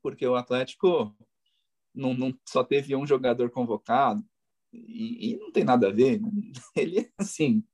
[0.00, 1.16] porque o Atlético
[1.92, 4.22] não, não só teve um jogador convocado
[4.70, 6.20] e, e, não tem nada a ver.
[6.20, 6.30] Né?
[6.76, 7.64] Ele assim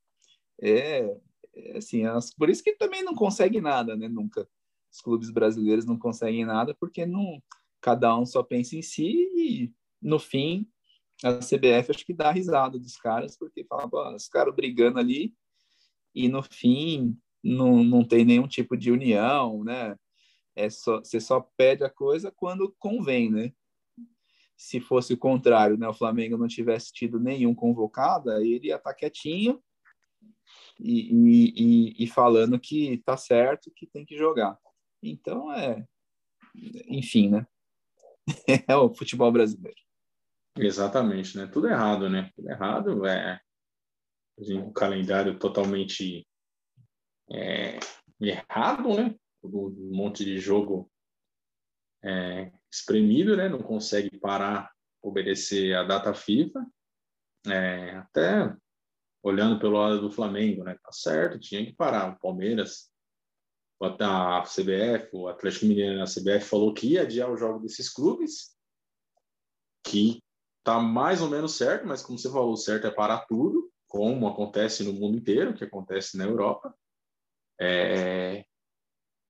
[0.63, 1.21] é,
[1.55, 4.09] é assim, é, por isso que também não consegue nada, né?
[4.09, 4.49] Nunca
[4.91, 7.43] os clubes brasileiros não conseguem nada porque não
[7.81, 9.73] cada um só pensa em si e
[10.03, 10.67] no fim
[11.23, 15.35] a CBF acho que dá risada dos caras porque fala, os caras brigando ali
[16.15, 19.97] e no fim não, não tem nenhum tipo de união, né?
[20.55, 23.53] É só, você só pede a coisa quando convém, né?
[24.57, 25.89] Se fosse o contrário, né?
[25.89, 29.63] O Flamengo não tivesse tido nenhum convocado, ele ia estar tá quietinho
[30.79, 34.59] e, e, e, falando que tá certo, que tem que jogar.
[35.03, 35.85] Então é,
[36.89, 37.47] enfim, né?
[38.69, 39.81] É o futebol brasileiro.
[40.57, 41.47] Exatamente, né?
[41.47, 42.31] Tudo errado, né?
[42.35, 43.41] Tudo errado é
[44.53, 46.27] um calendário totalmente
[47.31, 47.79] é,
[48.21, 49.15] errado, né?
[49.43, 50.91] Um monte de jogo
[52.03, 53.49] é, espremido, né?
[53.49, 54.73] Não consegue parar,
[55.03, 56.67] obedecer a data FIFA.
[57.47, 58.55] É, até
[59.23, 60.77] olhando pelo lado do Flamengo, né?
[60.83, 62.15] Tá certo, tinha que parar.
[62.15, 62.90] O Palmeiras,
[63.81, 68.55] a CBF, o Atlético Mineiro, a CBF falou que ia adiar o jogo desses clubes,
[69.83, 70.23] que
[70.63, 74.85] tá mais ou menos certo, mas como você falou, certo é parar tudo, como acontece
[74.85, 76.75] no mundo inteiro, que acontece na Europa.
[77.59, 78.45] É...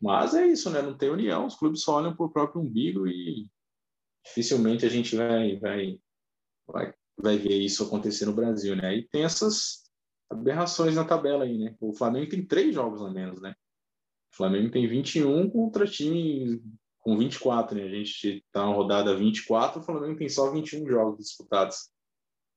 [0.01, 0.83] Mas é isso, né?
[0.83, 3.49] Não tem união, os clubes só olham por próprio umbigo e
[4.25, 6.01] dificilmente a gente vai, vai,
[6.67, 8.97] vai, vai ver isso acontecer no Brasil, né?
[8.97, 9.85] E tem essas
[10.29, 11.77] aberrações na tabela aí, né?
[11.81, 13.55] O Flamengo tem três jogos a menos, né?
[14.33, 16.63] O Flamengo tem 21 contra time
[17.01, 17.85] com 24, né?
[17.85, 21.91] A gente está na rodada 24, o Flamengo tem só 21 jogos disputados.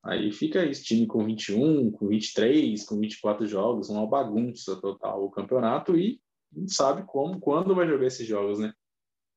[0.04, 5.30] Aí fica esse time com 21, com 23, com 24 jogos, uma bagunça total o
[5.30, 6.20] campeonato e
[6.52, 8.72] não sabe como, quando vai jogar esses jogos, né?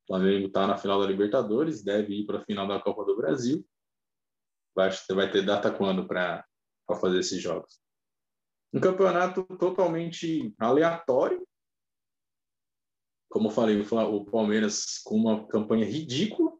[0.04, 3.16] O Flamengo está na final da Libertadores, deve ir para a final da Copa do
[3.16, 3.66] Brasil.
[4.76, 6.46] Vai, vai ter data quando para
[7.00, 7.80] fazer esses jogos?
[8.74, 11.47] Um campeonato totalmente aleatório,
[13.30, 16.52] como eu falei, o Palmeiras com uma campanha ridícula.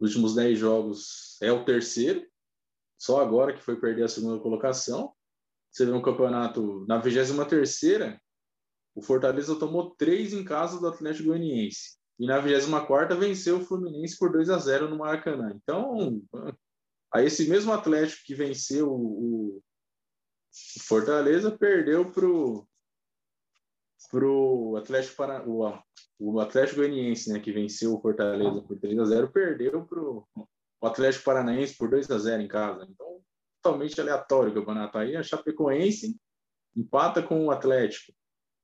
[0.00, 2.26] Nos últimos 10 jogos é o terceiro.
[2.98, 5.12] Só agora que foi perder a segunda colocação.
[5.70, 8.18] Você vê um campeonato na 23
[8.94, 11.96] o Fortaleza tomou três em casa do Atlético Goianiense.
[12.18, 15.52] E na 24 venceu o Fluminense por 2 a 0 no Maracanã.
[15.54, 16.22] Então,
[17.12, 19.62] aí esse mesmo Atlético que venceu o,
[20.82, 22.68] Fortaleza perdeu pro
[24.10, 25.78] pro Atlético para o,
[26.18, 30.26] o Atlético Goianiense, né, que venceu o Fortaleza por 3 a 0, perdeu pro
[30.80, 32.84] o Atlético Paranaense por 2 a 0 em casa.
[32.90, 33.20] Então,
[33.62, 35.16] totalmente aleatório o campeonato aí.
[35.16, 36.16] A Chapecoense
[36.76, 38.12] empata com o Atlético.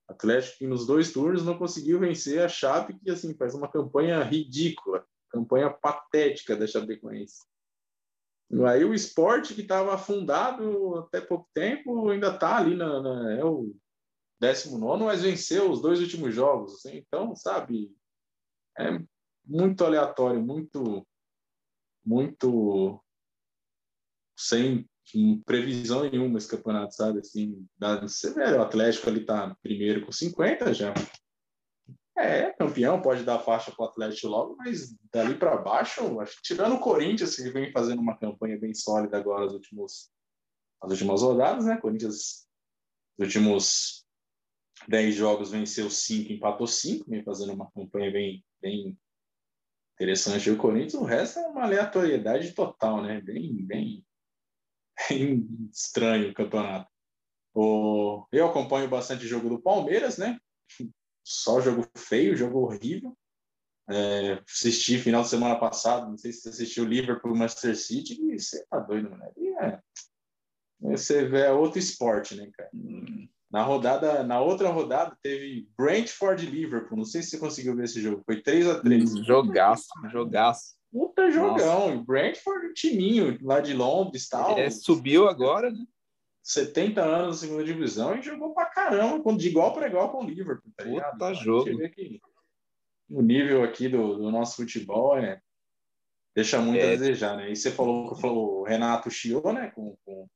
[0.09, 4.22] Atlético que nos dois turnos não conseguiu vencer a Chape, que assim faz uma campanha
[4.24, 7.47] ridícula, campanha patética da Chapecoense.
[8.66, 13.45] Aí o esporte que estava afundado até pouco tempo ainda está ali na, na, é
[13.45, 13.76] o
[14.41, 16.74] 19, mas venceu os dois últimos jogos.
[16.74, 17.95] Assim, então, sabe,
[18.78, 18.99] é
[19.45, 21.07] muito aleatório, muito,
[22.05, 23.03] muito
[24.39, 24.89] sem
[25.45, 27.20] previsão nenhuma esse campeonato, sabe?
[27.20, 27.66] Assim,
[28.03, 30.93] você vê, o Atlético ali tá primeiro com 50 já.
[32.16, 36.74] É, campeão, pode dar faixa para o Atlético logo, mas dali para baixo, acho tirando
[36.74, 40.11] o Corinthians, que vem fazendo uma campanha bem sólida agora nos últimos,
[40.82, 41.76] as últimas rodadas, né?
[41.80, 42.49] Corinthians,
[43.16, 44.07] nos últimos
[44.86, 48.98] 10 jogos, venceu 5, empatou 5, vem fazendo uma campanha bem, bem
[49.94, 50.50] interessante.
[50.50, 53.20] O Corinthians, o resto é uma aleatoriedade total, né?
[53.20, 54.04] Bem, bem,
[55.08, 56.90] bem estranho o campeonato.
[57.54, 60.38] O, eu acompanho bastante o jogo do Palmeiras, né?
[61.28, 63.16] só jogo feio, jogo horrível.
[63.90, 68.38] É, assisti final de semana passado, não sei se você assistiu Liverpool Manchester City, e
[68.38, 69.30] você tá doido, né?
[69.60, 69.80] É,
[70.80, 72.70] você vê é outro esporte, né, cara?
[73.51, 76.99] Na rodada, na outra rodada, teve Brentford Liverpool.
[76.99, 78.22] Não sei se você conseguiu ver esse jogo.
[78.24, 80.76] Foi 3 a 3 Jogaço, jogaço.
[80.92, 81.90] Puta jogão.
[81.90, 82.05] Nossa.
[82.05, 84.59] Brentford, timinho lá de Londres tal.
[84.59, 85.84] É, subiu agora, né?
[86.42, 90.26] 70 anos na segunda divisão e jogou pra caramba, de igual para igual com o
[90.26, 91.12] Liverpool, tá ligado?
[91.12, 91.78] Puta jogo.
[91.90, 92.20] Que
[93.11, 95.40] o nível aqui do, do, nosso futebol é
[96.34, 96.94] deixa muito é.
[96.94, 97.51] a desejar, né?
[97.51, 99.70] E você falou que o Renato chiou, né?
[99.74, 100.26] Com, com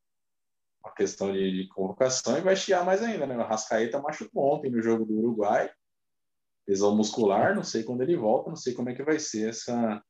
[0.85, 3.37] a questão de, de, convocação e vai chiar mais ainda, né?
[3.37, 5.71] O Rascaeta machucou ontem no jogo do Uruguai,
[6.67, 10.03] lesão muscular, não sei quando ele volta, não sei como é que vai ser essa,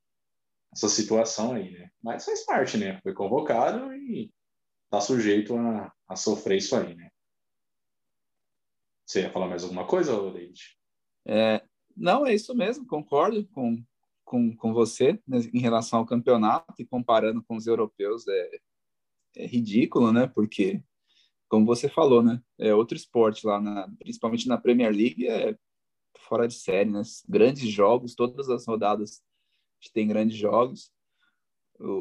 [0.73, 1.91] essa situação aí, né?
[2.03, 3.01] Mas faz parte, né?
[3.03, 4.33] Foi convocado e
[4.91, 7.11] tá sujeito a, a sofrer isso aí, né?
[9.07, 10.79] Você ia falar mais alguma coisa, Leite?
[11.27, 11.63] É,
[11.97, 13.83] não, é isso mesmo, concordo com,
[14.25, 18.51] com, com você né, em relação ao campeonato e comparando com os europeus é,
[19.37, 20.27] é ridículo, né?
[20.27, 20.83] Porque,
[21.49, 22.43] como você falou, né?
[22.59, 25.57] É outro esporte lá, na, principalmente na Premier League, é
[26.29, 27.03] fora de série, né?
[27.29, 29.23] Grandes jogos, todas as rodadas
[29.93, 30.93] tem grandes jogos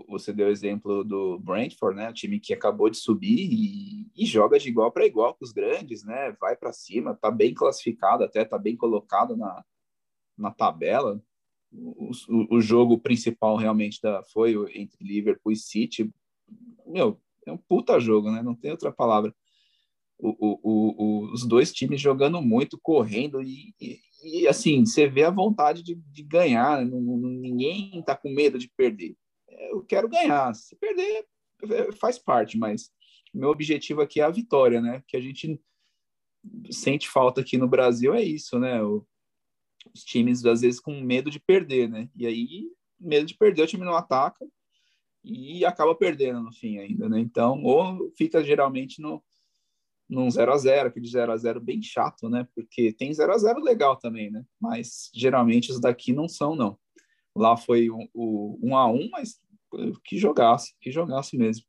[0.07, 2.09] você deu o exemplo do Brentford, né?
[2.09, 5.51] O time que acabou de subir e, e joga de igual para igual com os
[5.51, 6.35] grandes, né?
[6.39, 9.63] Vai para cima, tá bem classificado, até tá bem colocado na,
[10.37, 11.21] na tabela.
[11.71, 16.11] O, o, o jogo principal realmente da, foi entre Liverpool e City.
[16.85, 18.41] Meu, é um puta jogo, né?
[18.41, 19.33] Não tem outra palavra.
[20.19, 25.31] O, o, os dois times jogando muito, correndo e, e, e assim, você vê a
[25.31, 29.15] vontade de, de ganhar, não, ninguém tá com medo de perder
[29.69, 30.53] eu quero ganhar.
[30.53, 31.25] Se perder,
[31.63, 32.91] é, faz parte, mas
[33.33, 35.03] meu objetivo aqui é a vitória, né?
[35.07, 35.59] Que a gente
[36.71, 38.81] sente falta aqui no Brasil é isso, né?
[38.83, 39.05] O,
[39.93, 42.09] os times, às vezes, com medo de perder, né?
[42.15, 44.45] E aí, medo de perder, o time não ataca
[45.23, 47.19] e acaba perdendo no fim ainda, né?
[47.19, 49.23] Então, ou fica geralmente no
[50.09, 52.45] num 0 a 0 aquele 0 a 0 bem chato, né?
[52.53, 54.43] Porque tem 0 a 0 legal também, né?
[54.59, 56.77] Mas geralmente os daqui não são, não.
[57.33, 59.39] Lá foi o, o 1 a 1 mas
[60.03, 61.65] que jogasse, que jogasse mesmo.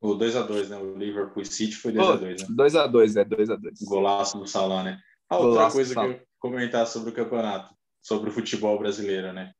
[0.00, 0.78] O 2x2, né?
[0.78, 2.56] O Liverpool City foi 2x2, né?
[2.56, 3.84] 2x2, é 2x2.
[3.84, 4.98] Golaço do Salah, né?
[5.28, 9.52] Ah, outra Golaço coisa que eu comentar sobre o campeonato, sobre o futebol brasileiro, né?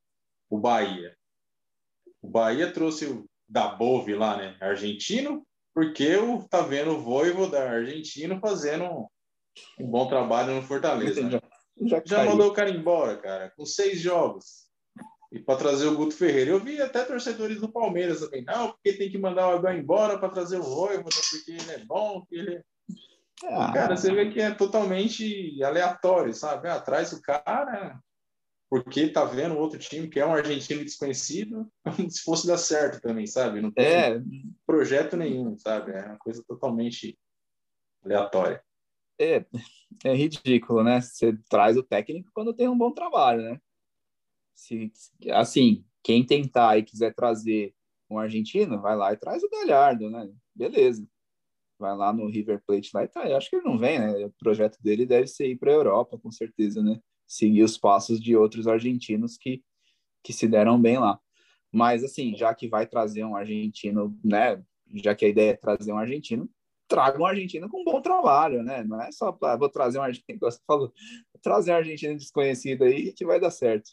[0.48, 1.14] O Bahia.
[2.24, 4.56] O Bahia trouxe o Dabove lá, né?
[4.58, 9.06] Argentino, porque o tá vendo o Voivo da Argentina fazendo
[9.78, 11.22] um bom trabalho no Fortaleza.
[11.22, 11.30] Né?
[11.82, 14.64] Já, já, já mandou o cara embora, cara, com seis jogos
[15.30, 16.52] e para trazer o Guto Ferreira.
[16.52, 20.18] Eu vi até torcedores do Palmeiras também, não, porque tem que mandar o Abel embora
[20.18, 22.62] para trazer o Roivo, porque ele é bom, que ele
[23.50, 23.70] ah.
[23.74, 26.68] Cara, você vê que é totalmente aleatório, sabe?
[26.68, 27.98] Atrás do cara,
[28.74, 31.70] porque tá vendo outro time que é um argentino desconhecido,
[32.10, 33.60] se fosse dar certo também, sabe?
[33.60, 34.20] Não tem é.
[34.66, 35.92] projeto nenhum, sabe?
[35.92, 37.16] É uma coisa totalmente
[38.04, 38.60] aleatória.
[39.16, 39.46] É,
[40.02, 41.00] é ridículo, né?
[41.00, 43.60] Você traz o técnico quando tem um bom trabalho, né?
[44.56, 44.92] se,
[45.30, 47.72] assim, quem tentar e quiser trazer
[48.10, 50.28] um argentino, vai lá e traz o Galhardo, né?
[50.52, 51.06] Beleza.
[51.78, 53.28] Vai lá no River Plate lá e tá.
[53.28, 54.26] Eu acho que ele não vem, né?
[54.26, 57.00] O projeto dele deve ser ir para a Europa, com certeza, né?
[57.26, 59.62] Seguir os passos de outros argentinos que,
[60.22, 61.18] que se deram bem lá.
[61.72, 64.62] Mas, assim, já que vai trazer um argentino, né?
[64.94, 66.48] Já que a ideia é trazer um argentino,
[66.86, 68.84] traga um argentino com um bom trabalho, né?
[68.84, 70.92] Não é só, ah, vou trazer um argentino, você falou,
[71.42, 73.90] trazer um argentino desconhecido aí que vai dar certo.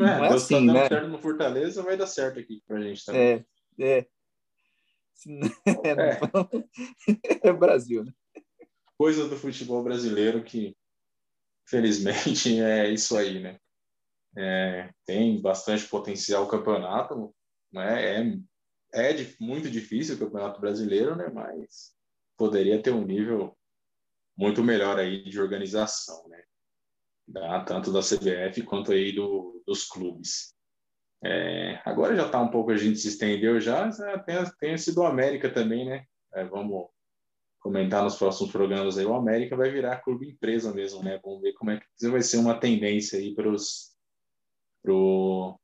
[0.00, 0.88] É, não é assim, né?
[0.88, 3.22] certo no Fortaleza, vai dar certo aqui pra gente também.
[3.22, 3.44] É,
[3.78, 4.06] é.
[5.84, 8.12] É, é Brasil, né?
[8.98, 10.76] Coisa do futebol brasileiro que,
[11.66, 13.58] felizmente, é isso aí, né?
[14.36, 17.34] É, tem bastante potencial o campeonato,
[17.72, 18.20] né?
[18.92, 21.28] É, é muito difícil o campeonato brasileiro, né?
[21.28, 21.94] Mas
[22.36, 23.56] poderia ter um nível
[24.36, 26.44] muito melhor aí de organização, né?
[27.26, 30.54] da, tanto da CBF quanto aí do, dos clubes.
[31.22, 33.88] É, agora já está um pouco, a gente se estendeu já,
[34.24, 36.04] tem, tem sido o América também, né?
[36.34, 36.88] É, vamos
[37.64, 41.18] comentar nos próximos programas aí, o América vai virar clube empresa mesmo, né?
[41.24, 43.94] Vamos ver como é que vai ser uma tendência aí para os
[44.82, 45.58] pro,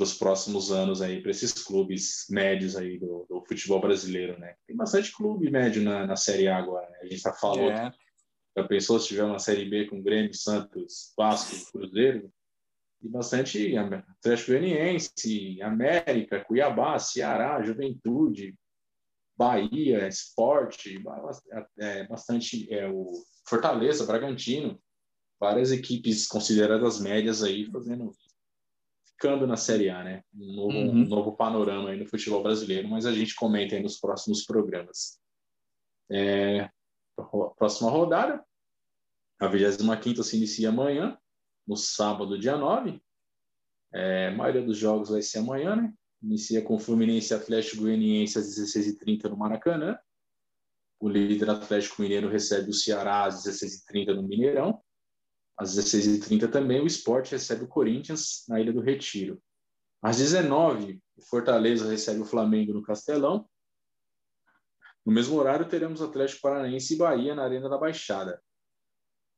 [0.00, 4.54] os próximos anos aí, para esses clubes médios aí do, do, futebol brasileiro, né?
[4.66, 6.96] Tem bastante clube médio na, na Série A agora, né?
[7.02, 7.92] A gente está falando, é.
[8.56, 12.32] Já pensou se tiver uma Série B com Grêmio, Santos, Vasco, Cruzeiro?
[13.02, 18.54] E bastante Atlético Goianiense, América, Cuiabá, Ceará, Juventude,
[19.36, 21.02] Bahia, Esporte,
[21.78, 23.12] é, bastante é, o
[23.46, 24.80] Fortaleza, Bragantino,
[25.40, 28.12] várias equipes consideradas médias aí fazendo
[29.06, 30.22] ficando na Série A, né?
[30.34, 30.90] Um novo, uhum.
[30.90, 35.18] um novo panorama aí no futebol brasileiro, mas a gente comenta aí nos próximos programas.
[36.10, 36.68] É,
[37.56, 38.44] próxima rodada.
[39.40, 41.18] A 25 se inicia amanhã,
[41.66, 43.00] no sábado, dia 9.
[43.92, 45.92] É, a maioria dos jogos vai ser amanhã, né?
[46.24, 49.98] Inicia com Fluminense Atlético Goianiense às 16h30 no Maracanã.
[50.98, 54.82] O líder Atlético Mineiro recebe o Ceará às 16h30 no Mineirão.
[55.54, 59.38] Às 16h30 também o Sport recebe o Corinthians na Ilha do Retiro.
[60.00, 63.46] Às 19 o Fortaleza recebe o Flamengo no Castelão.
[65.04, 68.42] No mesmo horário, teremos Atlético Paranaense e Bahia na Arena da Baixada.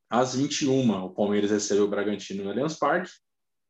[0.09, 3.11] Às 21 o Palmeiras recebe o Bragantino no Allianz Parque.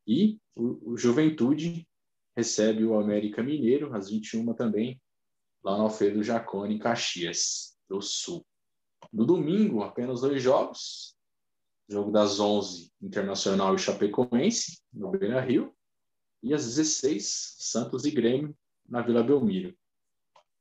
[0.07, 1.89] E o, o Juventude
[2.37, 5.01] recebe o América Mineiro, às 21 também,
[5.65, 8.47] lá no Alfredo Jacone, em Caxias do Sul.
[9.13, 11.17] No domingo, apenas dois jogos.
[11.89, 15.75] Jogo das 11, Internacional e Chapecoense, no Beira-Rio.
[16.43, 18.57] E às 16, Santos e Grêmio,
[18.89, 19.77] na Vila Belmiro.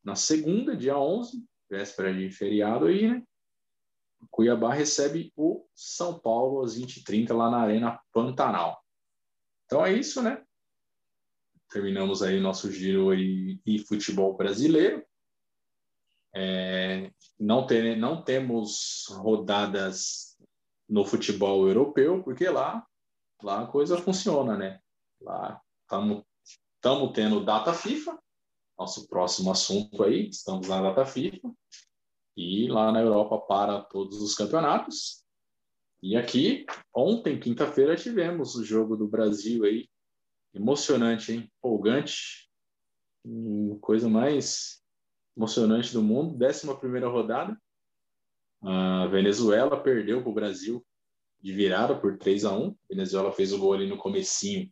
[0.03, 3.23] Na segunda, dia 11, véspera de feriado aí, né?
[4.31, 8.83] Cuiabá recebe o São Paulo às 20h30 lá na Arena Pantanal.
[9.65, 10.43] Então é isso, né?
[11.69, 15.05] Terminamos aí nosso giro e, e futebol brasileiro.
[16.33, 20.37] É, não, tem, não temos rodadas
[20.87, 22.85] no futebol europeu, porque lá,
[23.41, 24.79] lá a coisa funciona, né?
[25.21, 28.19] Lá estamos tendo data FIFA,
[28.77, 31.51] nosso próximo assunto aí, estamos na data FIFA,
[32.37, 35.23] e lá na Europa para todos os campeonatos.
[36.03, 39.87] E aqui, ontem, quinta-feira, tivemos o jogo do Brasil aí
[40.55, 41.51] Emocionante, hein?
[41.57, 42.49] Empolgante.
[43.25, 44.81] Hum, coisa mais
[45.35, 46.37] emocionante do mundo.
[46.37, 47.59] Décima primeira rodada.
[48.61, 50.85] A Venezuela perdeu para o Brasil
[51.41, 54.71] de virada por 3 a 1 a Venezuela fez o gol ali no comecinho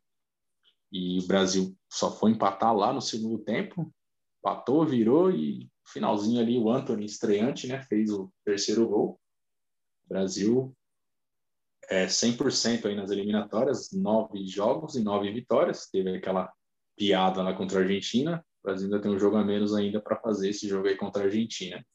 [0.93, 3.91] e o Brasil só foi empatar lá no segundo tempo.
[4.39, 9.19] Empatou, virou e finalzinho ali o Anthony, estreante, né, fez o terceiro gol.
[10.05, 10.75] O Brasil
[11.93, 15.87] é, 100% aí nas eliminatórias, nove jogos e nove vitórias.
[15.91, 16.51] Teve aquela
[16.97, 18.43] piada lá contra a Argentina.
[18.61, 21.21] O Brasil ainda tem um jogo a menos ainda para fazer esse jogo aí contra
[21.21, 21.85] a Argentina.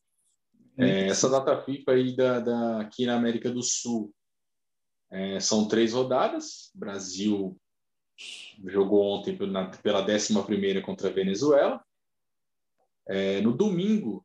[0.77, 4.15] É, essa data FIFA aí da, da, aqui na América do Sul
[5.11, 6.71] é, são três rodadas.
[6.77, 7.61] O Brasil
[8.67, 11.85] jogou ontem pela, pela 11 contra a Venezuela.
[13.09, 14.25] É, no domingo,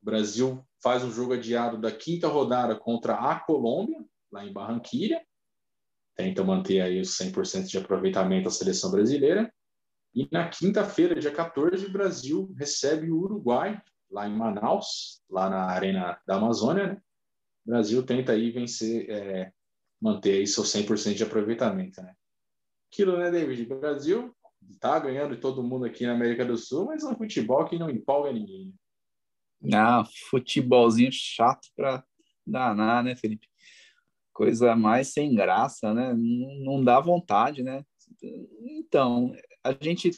[0.00, 5.24] o Brasil faz um jogo adiado da quinta rodada contra a Colômbia lá em Barranquilha.
[6.16, 9.52] Tenta manter aí os 100% de aproveitamento da seleção brasileira.
[10.14, 15.66] E na quinta-feira, dia 14, o Brasil recebe o Uruguai, lá em Manaus, lá na
[15.66, 16.88] Arena da Amazônia.
[16.88, 17.02] Né?
[17.64, 19.52] O Brasil tenta aí vencer, é,
[20.00, 22.02] manter aí seu 100% de aproveitamento.
[22.02, 22.14] Né?
[22.92, 23.62] Aquilo, né, David?
[23.62, 24.36] O Brasil
[24.80, 27.88] tá ganhando todo mundo aqui na América do Sul, mas é um futebol que não
[27.88, 28.74] empolga ninguém.
[29.72, 32.04] Ah, futebolzinho chato para
[32.46, 33.49] danar, né, Felipe?
[34.40, 36.14] Coisa mais sem graça, né?
[36.64, 37.84] Não, dá vontade, né?
[38.62, 40.12] Então, a gente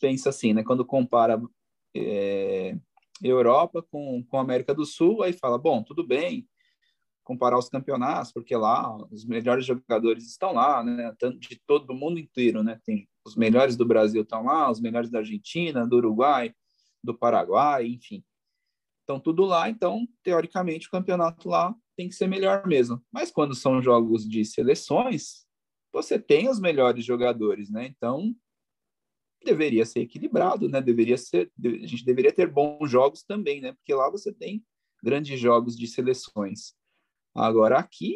[0.00, 0.64] pensa assim, né?
[0.64, 1.40] Quando compara
[1.94, 2.76] é,
[3.22, 6.44] Europa com, com América do Sul, aí fala, bom, tudo bem,
[7.22, 11.14] comparar os campeonatos, porque lá os melhores jogadores estão lá, né?
[11.38, 12.80] De todo mundo inteiro, né?
[12.84, 16.52] Tem os melhores do Brasil estão lá, os melhores da Argentina, do Uruguai,
[17.00, 18.24] do Paraguai, enfim.
[19.08, 23.02] Estão tudo lá, então, teoricamente, o campeonato lá tem que ser melhor mesmo.
[23.10, 25.46] Mas quando são jogos de seleções,
[25.90, 27.86] você tem os melhores jogadores, né?
[27.86, 28.36] Então
[29.42, 30.82] deveria ser equilibrado, né?
[30.82, 33.72] Deveria ser, a gente deveria ter bons jogos também, né?
[33.72, 34.62] Porque lá você tem
[35.02, 36.74] grandes jogos de seleções.
[37.34, 38.14] Agora aqui,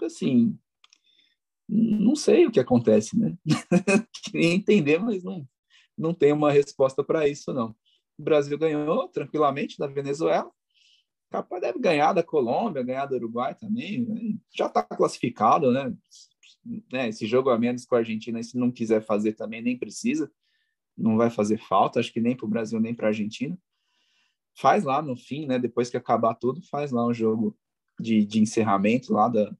[0.00, 0.58] assim,
[1.68, 3.36] não sei o que acontece, né?
[4.32, 5.46] Queria entender, mas não,
[5.98, 7.76] não tem uma resposta para isso, não.
[8.18, 10.50] O Brasil ganhou tranquilamente da Venezuela,
[11.30, 14.02] capaz deve ganhar da Colômbia, ganhar do Uruguai também.
[14.02, 14.38] Né?
[14.54, 15.92] Já está classificado, né?
[16.92, 17.08] né?
[17.08, 20.30] Esse jogo a menos com a Argentina, se não quiser fazer também, nem precisa.
[20.96, 23.58] Não vai fazer falta, acho que nem para o Brasil, nem para a Argentina.
[24.56, 25.58] Faz lá no fim, né?
[25.58, 27.58] Depois que acabar tudo, faz lá um jogo
[27.98, 29.52] de, de encerramento lá da,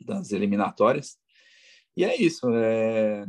[0.00, 1.18] das eliminatórias.
[1.94, 2.48] E é isso.
[2.54, 3.26] É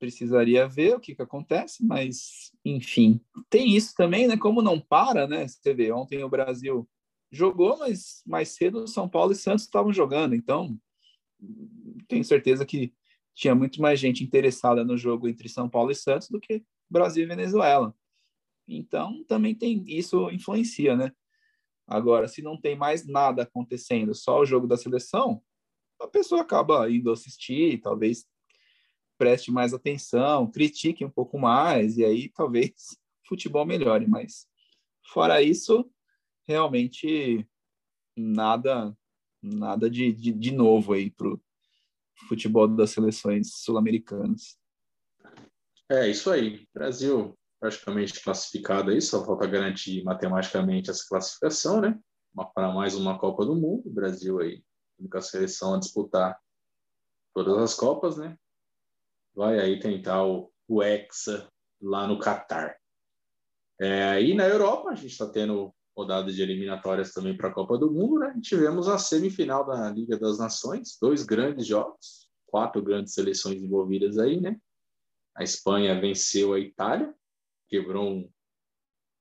[0.00, 3.20] precisaria ver o que, que acontece, mas enfim,
[3.50, 4.36] tem isso também, né?
[4.36, 5.46] Como não para, né?
[5.46, 6.88] Você vê, ontem o Brasil
[7.30, 10.76] jogou, mas mais cedo São Paulo e Santos estavam jogando, então
[12.08, 12.92] tenho certeza que
[13.34, 17.24] tinha muito mais gente interessada no jogo entre São Paulo e Santos do que Brasil
[17.24, 17.94] e Venezuela.
[18.66, 21.12] Então também tem isso influencia, né?
[21.86, 25.42] Agora, se não tem mais nada acontecendo, só o jogo da seleção,
[26.00, 28.24] a pessoa acaba indo assistir, talvez
[29.20, 32.72] preste mais atenção, critique um pouco mais, e aí talvez
[33.26, 34.08] o futebol melhore.
[34.08, 34.46] Mas,
[35.12, 35.84] fora isso,
[36.48, 37.46] realmente
[38.16, 38.96] nada
[39.42, 41.40] nada de, de, de novo aí para o
[42.28, 44.58] futebol das seleções sul-americanas.
[45.90, 46.66] É isso aí.
[46.72, 51.98] Brasil praticamente classificado aí, só falta garantir matematicamente essa classificação, né?
[52.54, 53.82] Para mais uma Copa do Mundo.
[53.86, 54.62] O Brasil aí,
[54.98, 56.40] única seleção a disputar
[57.34, 58.36] todas as Copas, né?
[59.34, 61.48] Vai aí tentar o, o Hexa
[61.80, 62.76] lá no Catar.
[63.80, 67.76] É, e na Europa, a gente está tendo rodada de eliminatórias também para a Copa
[67.78, 68.38] do Mundo, né?
[68.42, 74.40] tivemos a semifinal da Liga das Nações, dois grandes jogos, quatro grandes seleções envolvidas aí,
[74.40, 74.56] né?
[75.34, 77.14] A Espanha venceu a Itália,
[77.68, 78.30] quebrou um,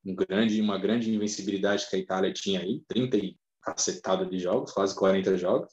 [0.05, 4.71] um grande, uma grande invencibilidade que a Itália tinha aí, 30 e cacetada de jogos,
[4.71, 5.71] quase 40 jogos.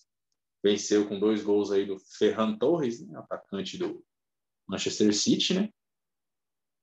[0.62, 3.18] Venceu com dois gols aí do Ferran Torres, né?
[3.18, 4.04] atacante do
[4.68, 5.70] Manchester City, né?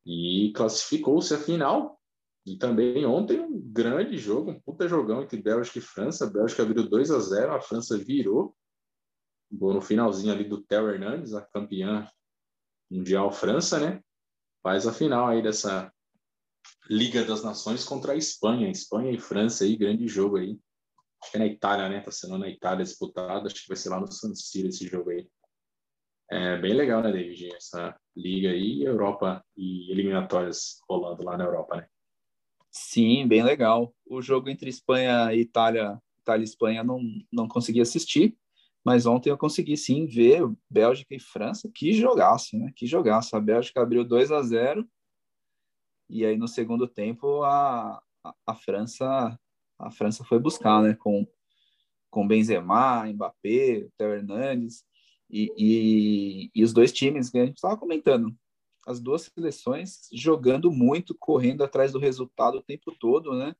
[0.05, 1.99] E classificou-se à final
[2.45, 6.25] e também ontem um grande jogo, um puta jogão entre Bélgica e França.
[6.25, 8.55] A Bélgica abriu 2 a 0 a França virou.
[9.51, 12.07] Gol no finalzinho ali do Theo Hernandes, a campeã
[12.91, 14.01] mundial França, né?
[14.61, 15.93] Faz a final aí dessa
[16.89, 18.69] Liga das Nações contra a Espanha.
[18.69, 20.59] Espanha e França aí, grande jogo aí.
[21.21, 22.01] Acho que é na Itália, né?
[22.01, 23.47] Tá sendo na Itália disputado.
[23.47, 25.29] Acho que vai ser lá no San Siro esse jogo aí.
[26.35, 27.53] É bem legal, né, David?
[27.55, 31.87] Essa liga aí, Europa e eliminatórias rolando lá na Europa, né?
[32.71, 33.93] Sim, bem legal.
[34.03, 36.99] O jogo entre Espanha e Itália, Itália e Espanha, não,
[37.31, 38.35] não consegui assistir,
[38.83, 41.69] mas ontem eu consegui sim ver Bélgica e França.
[41.71, 42.73] Que jogaço, né?
[42.75, 43.35] Que jogaço.
[43.35, 44.89] A Bélgica abriu 2 a 0
[46.09, 49.39] e aí no segundo tempo a, a, a França
[49.77, 50.95] a França foi buscar, né?
[50.95, 51.27] Com,
[52.09, 54.83] com Benzema, Mbappé, Theo Hernandes
[55.33, 58.31] e, e, e os dois times que a gente estava comentando
[58.85, 63.55] as duas seleções jogando muito, correndo atrás do resultado o tempo todo, né?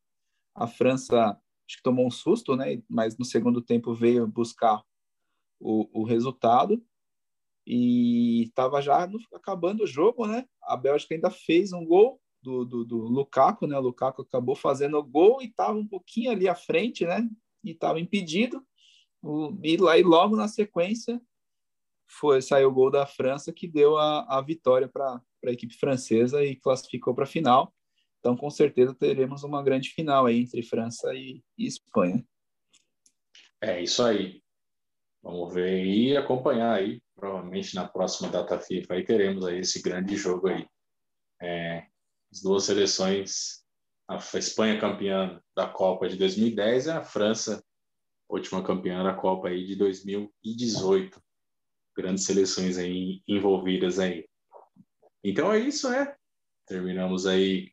[0.54, 1.32] A França
[1.68, 2.84] acho que tomou um susto, né?
[2.88, 4.84] Mas no segundo tempo veio buscar
[5.60, 6.84] o, o resultado
[7.66, 10.46] e estava já no, acabando o jogo, né?
[10.62, 13.80] A Bélgica ainda fez um gol do, do, do Lukaku, né?
[13.80, 17.28] O Lukaku acabou fazendo o gol e estava um pouquinho ali à frente, né?
[17.64, 18.64] E estava impedido.
[19.24, 21.20] O, e lá e logo na sequência
[22.20, 26.44] foi saiu o gol da França que deu a, a vitória para a equipe francesa
[26.44, 27.74] e classificou para a final.
[28.20, 32.26] Então, com certeza, teremos uma grande final aí entre França e, e Espanha.
[33.62, 34.42] É isso aí.
[35.22, 37.02] Vamos ver e acompanhar aí.
[37.16, 40.66] Provavelmente na próxima data FIFA aí teremos aí esse grande jogo aí.
[41.42, 41.86] É,
[42.32, 43.64] as duas seleções,
[44.08, 47.64] a Espanha campeã da Copa de 2010 e a França
[48.34, 51.22] última campeã da Copa aí de 2018
[51.96, 54.28] grandes seleções aí envolvidas aí.
[55.24, 56.16] Então é isso, né?
[56.66, 57.72] Terminamos aí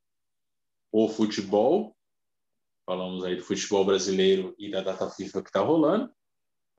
[0.93, 1.97] o futebol.
[2.87, 6.13] Falamos aí do futebol brasileiro e da data FIFA que está rolando.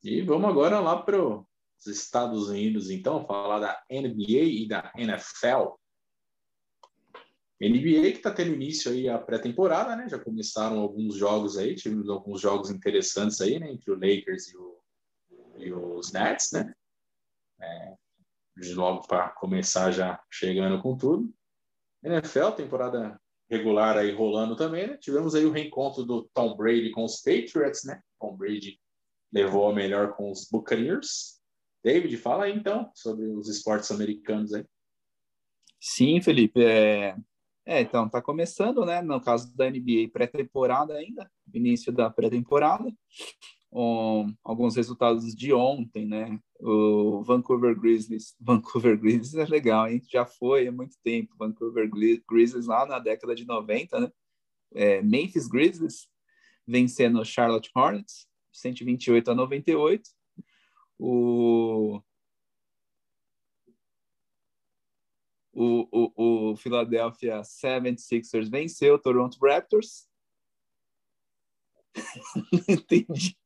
[0.03, 5.75] E vamos agora lá para os Estados Unidos, então, falar da NBA e da NFL.
[7.59, 10.09] NBA que está tendo início aí a pré-temporada, né?
[10.09, 13.71] Já começaram alguns jogos aí, tivemos alguns jogos interessantes aí, né?
[13.71, 14.81] Entre o Lakers e, o,
[15.57, 16.73] e os Nets, né?
[17.61, 17.95] É,
[18.73, 21.31] logo para começar já chegando com tudo.
[22.03, 24.97] NFL, temporada regular aí rolando também, né?
[24.97, 28.01] Tivemos aí o reencontro do Tom Brady com os Patriots, né?
[28.19, 28.79] Tom Brady
[29.31, 31.39] levou a melhor com os Buccaneers.
[31.83, 34.65] David, fala aí então sobre os esportes americanos aí.
[35.79, 36.63] Sim, Felipe.
[36.63, 37.15] É,
[37.65, 39.01] é então, tá começando, né?
[39.01, 42.91] No caso da NBA, pré-temporada ainda, início da pré-temporada
[43.71, 46.39] um, alguns resultados de ontem, né?
[46.59, 50.01] O Vancouver Grizzlies, Vancouver Grizzlies é legal, hein?
[50.09, 51.35] Já foi há muito tempo.
[51.37, 54.11] Vancouver Grizzlies lá na década de 90, né?
[54.73, 56.07] É, Memphis Grizzlies
[56.67, 60.09] vencendo Charlotte Hornets, 128 a 98.
[60.99, 62.01] O
[65.53, 70.07] o, o, o Philadelphia 76ers venceu o Toronto Raptors.
[72.69, 73.40] Entendi.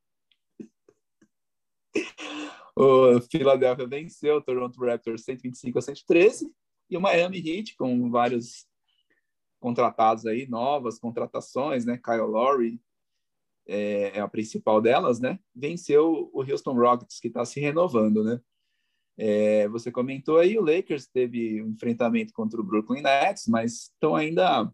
[2.78, 6.52] O Philadelphia venceu o Toronto Raptors 125 a 113
[6.90, 8.68] e o Miami Heat com vários
[9.62, 11.98] contratados aí, novas contratações, né?
[11.98, 12.82] Kyle Lowry
[13.66, 15.40] é, é a principal delas, né?
[15.56, 18.42] Venceu o Houston Rockets que está se renovando, né?
[19.18, 24.16] É, você comentou aí, o Lakers teve um enfrentamento contra o Brooklyn Nets, mas estão
[24.18, 24.70] ainda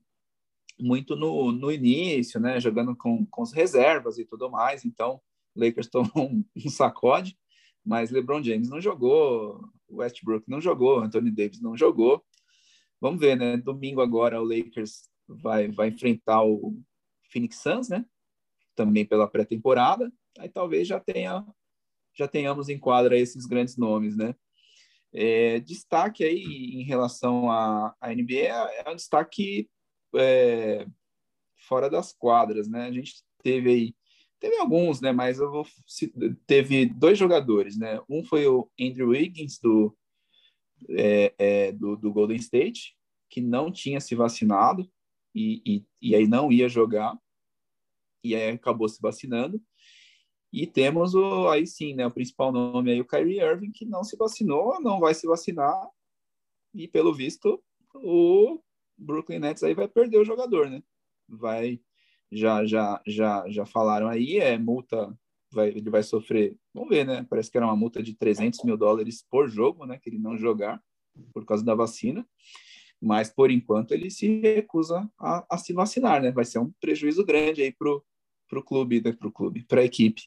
[0.80, 2.60] muito no, no início, né?
[2.60, 5.22] Jogando com, com as reservas e tudo mais, então
[5.56, 7.38] Lakers tomou um, um sacode,
[7.84, 12.24] mas LeBron James não jogou, Westbrook não jogou, Anthony Davis não jogou.
[12.99, 13.58] Vamos ver, né?
[13.58, 16.80] Domingo agora o Lakers vai, vai enfrentar o
[17.32, 18.06] Phoenix Suns, né?
[18.76, 21.45] também pela pré-temporada, aí talvez já tenha
[22.14, 24.36] já tenhamos em quadra esses grandes nomes, né?
[25.14, 29.70] É, destaque aí em relação à, à NBA é, é um destaque
[30.16, 30.86] é,
[31.68, 32.86] fora das quadras, né?
[32.88, 33.95] A gente teve aí
[34.42, 35.12] teve alguns, né?
[35.14, 35.66] Mas eu vou
[36.48, 38.02] teve dois jogadores, né?
[38.10, 39.96] Um foi o Andrew Wiggins do
[40.89, 42.98] é, é, do, do, Golden State
[43.30, 44.92] que não tinha se vacinado
[45.34, 47.16] e, e, e aí não ia jogar
[48.24, 49.62] e aí acabou se vacinando.
[50.52, 54.04] E temos o aí sim, né, o principal nome aí, o Kyrie Irving, que não
[54.04, 55.88] se vacinou, não vai se vacinar,
[56.74, 57.64] e pelo visto
[57.96, 58.62] o
[58.98, 60.84] Brooklyn Nets aí vai perder o jogador, né?
[61.28, 61.80] Vai
[62.32, 65.14] já já já já falaram aí, é multa,
[65.52, 67.26] vai, ele vai sofrer, vamos ver, né?
[67.30, 70.00] Parece que era uma multa de 300 mil dólares por jogo, né?
[70.02, 70.82] Que ele não jogar
[71.34, 72.26] por causa da vacina,
[73.02, 76.32] mas por enquanto ele se recusa a, a se vacinar, né?
[76.32, 78.04] Vai ser um prejuízo grande aí pro
[78.50, 79.14] pro clube, né?
[79.14, 80.24] Pro clube, para a equipe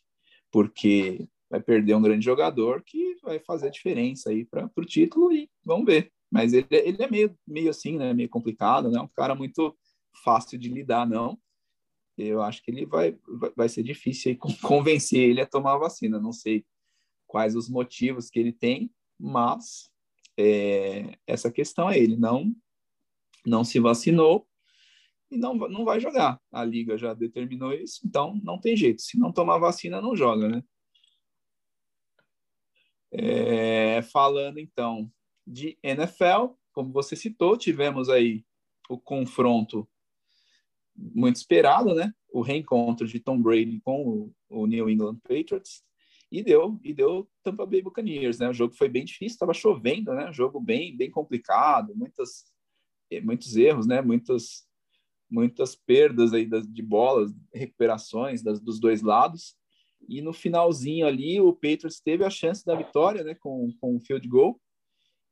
[0.55, 5.33] porque vai perder um grande jogador que vai fazer a diferença aí para o título
[5.33, 6.13] e vamos ver.
[6.31, 8.15] Mas ele, ele é meio, meio assim, né?
[8.15, 9.01] Meio complicado, né?
[9.01, 9.77] Um cara muito
[10.23, 11.37] fácil de lidar, não.
[12.17, 13.19] Eu acho que ele vai,
[13.57, 16.21] vai ser difícil convencer ele a tomar a vacina.
[16.21, 16.65] Não sei
[17.27, 19.91] quais os motivos que ele tem, mas
[20.37, 22.55] é, essa questão é ele não
[23.47, 24.49] não se vacinou
[25.31, 26.41] e não, não vai jogar.
[26.51, 29.03] A liga já determinou isso, então não tem jeito.
[29.03, 30.65] Se não tomar vacina, não joga, né?
[33.13, 35.11] É, falando então
[35.47, 38.45] de NFL, como você citou, tivemos aí
[38.89, 39.89] o confronto
[40.97, 42.13] muito esperado, né?
[42.33, 45.83] O reencontro de Tom Brady com o, New England Patriots
[46.31, 48.49] e deu e deu Tampa Bay Buccaneers, né?
[48.49, 50.33] O jogo foi bem difícil, estava chovendo, né?
[50.33, 52.45] jogo bem bem complicado, muitas
[53.23, 54.01] muitos erros, né?
[54.01, 54.67] Muitos
[55.31, 59.57] muitas perdas aí das, de bolas, recuperações das, dos dois lados.
[60.09, 64.01] E no finalzinho ali, o Patriots teve a chance da vitória, né, com, com um
[64.01, 64.61] field goal,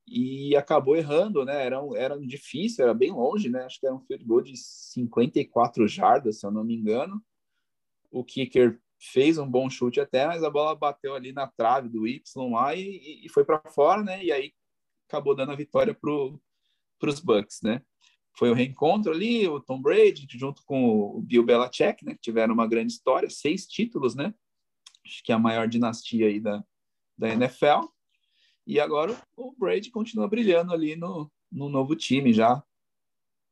[0.07, 4.00] e acabou errando, né, era, era difícil, era bem longe, né, acho que era um
[4.00, 7.22] field goal de 54 jardas, se eu não me engano.
[8.11, 12.07] O kicker fez um bom chute até, mas a bola bateu ali na trave do
[12.07, 14.53] Y lá e, e foi para fora, né, e aí
[15.09, 17.82] acabou dando a vitória para os Bucks, né
[18.34, 22.55] foi o reencontro ali, o Tom Brady, junto com o Bill Belichick, né, que tiveram
[22.55, 24.34] uma grande história, seis títulos, né?
[25.05, 26.64] Acho que é a maior dinastia aí da,
[27.18, 27.86] da NFL.
[28.67, 32.63] E agora o Brady continua brilhando ali no, no novo time, já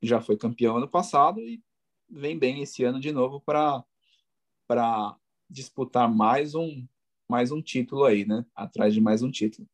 [0.02, 1.62] já foi campeão ano passado e
[2.08, 3.84] vem bem esse ano de novo para
[5.48, 6.86] disputar mais um
[7.28, 8.44] mais um título aí, né?
[8.54, 9.68] Atrás de mais um título.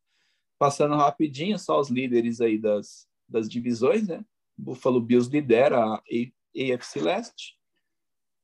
[0.59, 4.23] Passando rapidinho, só os líderes aí das, das divisões, né?
[4.55, 7.57] Buffalo Bills lidera a AFC Leste,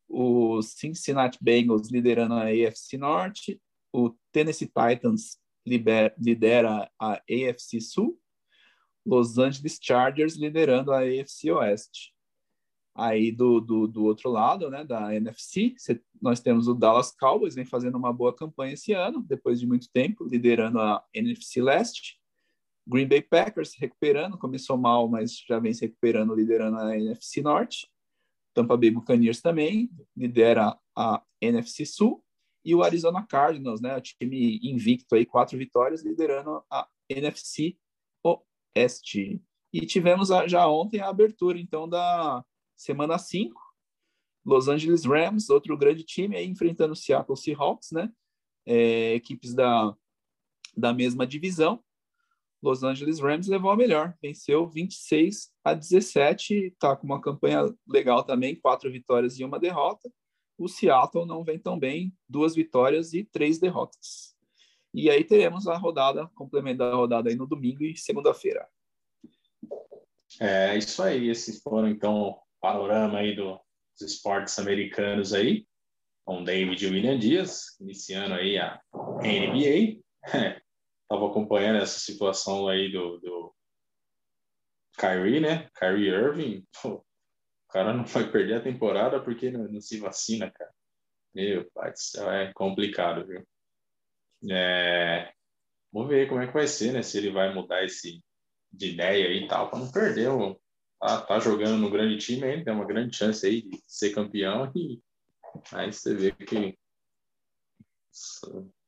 [0.10, 8.20] o Cincinnati Bengals liderando a AFC Norte, o Tennessee Titans lidera a AFC Sul,
[9.06, 12.14] Los Angeles Chargers liderando a AFC Oeste.
[12.96, 15.76] Aí do, do, do outro lado, né, da NFC,
[16.22, 19.90] nós temos o Dallas Cowboys, vem fazendo uma boa campanha esse ano, depois de muito
[19.92, 22.20] tempo, liderando a NFC Leste.
[22.86, 27.90] Green Bay Packers recuperando, começou mal, mas já vem se recuperando, liderando a NFC Norte.
[28.54, 32.24] Tampa Bay Buccaneers também lidera a NFC Sul
[32.64, 37.78] e o Arizona Cardinals, né, o time invicto aí, quatro vitórias, liderando a NFC
[38.24, 39.42] Oeste.
[39.72, 42.44] E tivemos a, já ontem a abertura, então, da
[42.78, 43.60] semana 5,
[44.46, 48.12] Los Angeles Rams, outro grande time aí, enfrentando o Seattle Seahawks, né,
[48.66, 49.96] é, equipes da,
[50.76, 51.84] da mesma divisão.
[52.62, 58.24] Los Angeles Rams levou a melhor, venceu 26 a 17, está com uma campanha legal
[58.24, 60.10] também, quatro vitórias e uma derrota.
[60.58, 64.34] O Seattle não vem tão bem, duas vitórias e três derrotas.
[64.94, 68.68] E aí teremos a rodada, complemento da rodada aí no domingo e segunda-feira.
[70.40, 73.60] É isso aí, esses foram então o panorama aí do,
[74.00, 75.68] dos esportes americanos aí,
[76.26, 78.80] com David e William Dias, iniciando aí a
[79.22, 80.00] NBA.
[80.24, 83.56] estava acompanhando essa situação aí do, do
[84.98, 85.70] Kyrie, né?
[85.78, 87.04] Kyrie Irving, pô,
[87.74, 90.72] cara não vai perder a temporada porque não, não, se vacina, cara.
[91.34, 93.44] Meu pai do céu, é complicado, viu?
[94.52, 95.34] É,
[95.92, 97.02] vamos ver como é que vai ser, né?
[97.02, 98.24] Se ele vai mudar esse
[98.72, 100.60] de ideia e tal, para não perder o.
[101.00, 104.72] Tá, tá jogando no grande time ainda, tem uma grande chance aí de ser campeão
[104.74, 105.02] e
[105.74, 106.78] aí você vê que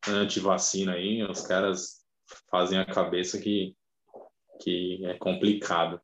[0.08, 2.06] anti-vacina aí, os caras
[2.50, 3.76] fazem a cabeça que,
[4.62, 6.00] que é complicado.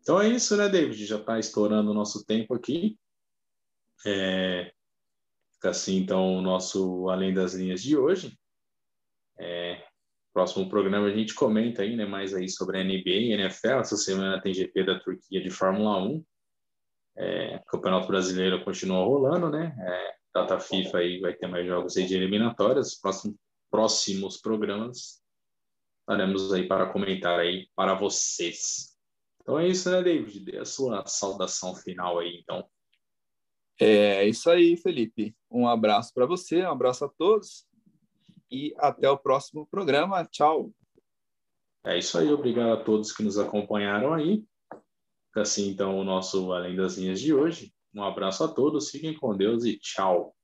[0.00, 1.04] Então é isso, né, David?
[1.06, 2.98] Já está estourando o nosso tempo aqui.
[4.06, 4.72] É...
[5.54, 8.38] Fica assim, então, o nosso Além das Linhas de hoje.
[9.38, 9.82] É,
[10.32, 13.80] próximo programa a gente comenta aí, né, mais aí sobre a NBA NFL.
[13.80, 16.24] Essa semana tem GP da Turquia de Fórmula 1.
[17.16, 19.76] É, Campeonato Brasileiro continua rolando, né?
[19.78, 22.98] É, data FIFA aí vai ter mais jogos aí de eliminatórias.
[22.98, 23.36] Próximo,
[23.70, 25.20] próximos programas
[26.10, 28.89] estaremos aí para comentar aí para vocês.
[29.40, 30.40] Então é isso, né, David?
[30.40, 32.68] Dê a sua saudação final aí, então.
[33.80, 35.34] É isso aí, Felipe.
[35.50, 37.66] Um abraço para você, um abraço a todos
[38.50, 40.24] e até o próximo programa.
[40.26, 40.72] Tchau.
[41.84, 44.44] É isso aí, obrigado a todos que nos acompanharam aí.
[45.34, 47.72] Assim, então, o nosso Além das Linhas de hoje.
[47.94, 50.36] Um abraço a todos, fiquem com Deus e tchau.